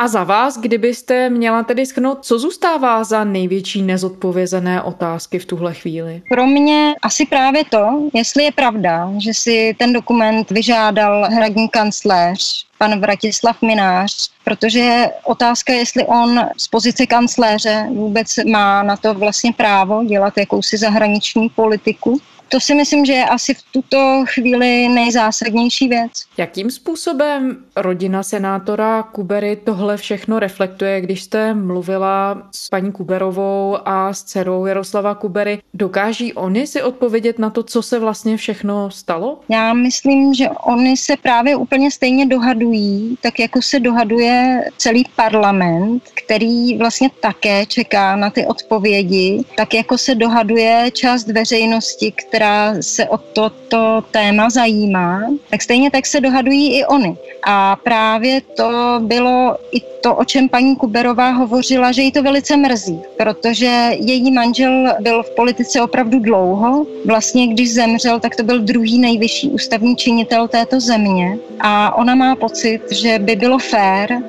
A 0.00 0.08
za 0.08 0.24
vás, 0.24 0.58
kdybyste 0.58 1.30
měla 1.30 1.62
tedy 1.62 1.86
schnout, 1.86 2.24
co 2.24 2.38
zůstává 2.38 3.04
za 3.04 3.24
největší 3.24 3.82
nezodpovězené 3.82 4.82
otázky 4.82 5.38
v 5.38 5.46
tuhle 5.46 5.74
chvíli? 5.74 6.22
Pro 6.28 6.46
mě 6.46 6.94
asi 7.02 7.26
právě 7.26 7.64
to, 7.64 8.10
jestli 8.14 8.44
je 8.44 8.52
pravda, 8.52 9.10
že 9.18 9.34
si 9.34 9.76
ten 9.78 9.92
dokument 9.92 10.50
vyžádal 10.50 11.28
hradní 11.30 11.68
kancléř, 11.68 12.66
pan 12.78 13.00
Vratislav 13.00 13.62
Minář, 13.62 14.30
protože 14.44 15.06
otázka, 15.24 15.72
jestli 15.72 16.06
on 16.06 16.48
z 16.56 16.68
pozice 16.68 17.06
kancléře 17.06 17.86
vůbec 17.94 18.28
má 18.50 18.82
na 18.82 18.96
to 18.96 19.14
vlastně 19.14 19.52
právo 19.52 20.04
dělat 20.04 20.38
jakousi 20.38 20.76
zahraniční 20.76 21.48
politiku 21.48 22.20
to 22.48 22.60
si 22.60 22.74
myslím, 22.74 23.04
že 23.04 23.12
je 23.12 23.24
asi 23.24 23.54
v 23.54 23.62
tuto 23.72 24.24
chvíli 24.26 24.88
nejzásadnější 24.88 25.88
věc. 25.88 26.12
Jakým 26.36 26.70
způsobem 26.70 27.56
rodina 27.76 28.22
senátora 28.22 29.02
Kubery 29.02 29.56
tohle 29.56 29.96
všechno 29.96 30.38
reflektuje, 30.38 31.00
když 31.00 31.22
jste 31.22 31.54
mluvila 31.54 32.42
s 32.54 32.68
paní 32.68 32.92
Kuberovou 32.92 33.76
a 33.84 34.12
s 34.12 34.22
dcerou 34.22 34.66
Jaroslava 34.66 35.14
Kubery? 35.14 35.58
Dokáží 35.74 36.32
oni 36.32 36.66
si 36.66 36.82
odpovědět 36.82 37.38
na 37.38 37.50
to, 37.50 37.62
co 37.62 37.82
se 37.82 37.98
vlastně 37.98 38.36
všechno 38.36 38.90
stalo? 38.90 39.40
Já 39.48 39.74
myslím, 39.74 40.34
že 40.34 40.48
oni 40.48 40.96
se 40.96 41.16
právě 41.16 41.56
úplně 41.56 41.90
stejně 41.90 42.26
dohadují, 42.26 43.18
tak 43.22 43.38
jako 43.38 43.62
se 43.62 43.80
dohaduje 43.80 44.64
celý 44.76 45.04
parlament, 45.16 46.02
který 46.24 46.76
vlastně 46.76 47.10
také 47.20 47.66
čeká 47.66 48.16
na 48.16 48.30
ty 48.30 48.46
odpovědi, 48.46 49.44
tak 49.56 49.74
jako 49.74 49.98
se 49.98 50.14
dohaduje 50.14 50.90
část 50.92 51.26
veřejnosti, 51.26 52.12
která 52.12 52.37
která 52.38 52.74
se 52.80 53.08
o 53.08 53.18
toto 53.18 54.04
téma 54.10 54.50
zajímá, 54.50 55.22
tak 55.50 55.62
stejně 55.62 55.90
tak 55.90 56.06
se 56.06 56.20
dohadují 56.20 56.78
i 56.78 56.84
oni. 56.84 57.16
A 57.46 57.76
právě 57.76 58.40
to 58.40 59.00
bylo 59.02 59.56
i 59.72 59.80
to, 59.80 60.14
o 60.14 60.24
čem 60.24 60.48
paní 60.48 60.76
Kuberová 60.76 61.30
hovořila, 61.30 61.92
že 61.92 62.02
jí 62.02 62.12
to 62.12 62.22
velice 62.22 62.56
mrzí, 62.56 63.00
protože 63.16 63.90
její 63.98 64.30
manžel 64.30 64.94
byl 65.00 65.22
v 65.22 65.30
politice 65.30 65.82
opravdu 65.82 66.18
dlouho. 66.18 66.86
Vlastně, 67.06 67.46
když 67.46 67.74
zemřel, 67.74 68.20
tak 68.20 68.36
to 68.36 68.42
byl 68.42 68.58
druhý 68.58 68.98
nejvyšší 68.98 69.50
ústavní 69.50 69.96
činitel 69.96 70.48
této 70.48 70.80
země. 70.80 71.38
A 71.60 71.96
ona 71.96 72.14
má 72.14 72.36
pocit, 72.36 72.80
že 72.92 73.18
by 73.18 73.36
bylo 73.36 73.58
fér, 73.58 74.22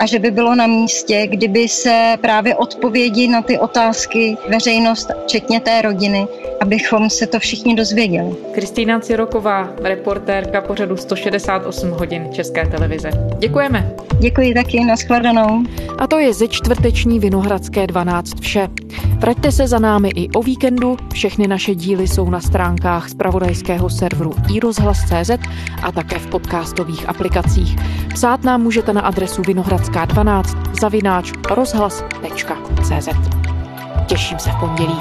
a 0.00 0.06
že 0.06 0.18
by 0.18 0.30
bylo 0.30 0.54
na 0.54 0.66
místě, 0.66 1.26
kdyby 1.26 1.68
se 1.68 2.16
právě 2.20 2.54
odpovědi 2.54 3.28
na 3.28 3.42
ty 3.42 3.58
otázky 3.58 4.36
veřejnost, 4.48 5.10
včetně 5.24 5.60
té 5.60 5.82
rodiny, 5.82 6.26
abychom 6.60 7.10
se 7.10 7.26
to 7.26 7.38
všichni 7.38 7.74
dozvěděli. 7.74 8.36
Kristýna 8.54 9.00
Ciroková, 9.00 9.68
reportérka 9.82 10.60
pořadu 10.60 10.96
168 10.96 11.90
hodin 11.90 12.28
České 12.32 12.66
televize. 12.66 13.10
Děkujeme. 13.38 13.92
Děkuji 14.18 14.54
taky, 14.54 14.84
nashledanou. 14.84 15.64
A 15.98 16.06
to 16.06 16.18
je 16.18 16.34
ze 16.34 16.48
čtvrteční 16.48 17.20
Vinohradské 17.20 17.86
12 17.86 18.40
vše. 18.40 18.68
Vraťte 19.18 19.52
se 19.52 19.68
za 19.68 19.78
námi 19.78 20.10
i 20.14 20.28
o 20.28 20.42
víkendu, 20.42 20.96
všechny 21.12 21.48
naše 21.48 21.74
díly 21.74 22.08
jsou 22.08 22.30
na 22.30 22.40
stránkách 22.40 23.08
zpravodajského 23.08 23.90
serveru 23.90 24.34
iRozhlas.cz 24.54 25.30
a 25.82 25.92
také 25.92 26.18
v 26.18 26.26
podcastových 26.26 27.08
aplikacích. 27.08 27.76
Psát 28.14 28.44
nám 28.44 28.62
můžete 28.62 28.92
na 28.92 29.00
adresu 29.00 29.42
Vinohradská 29.86 30.14
12 30.14 30.56
zavináč 30.80 31.32
rozhlas.cz. 31.50 33.08
Těším 34.06 34.38
se 34.38 34.50
v 34.50 34.60
pondělí. 34.60 35.00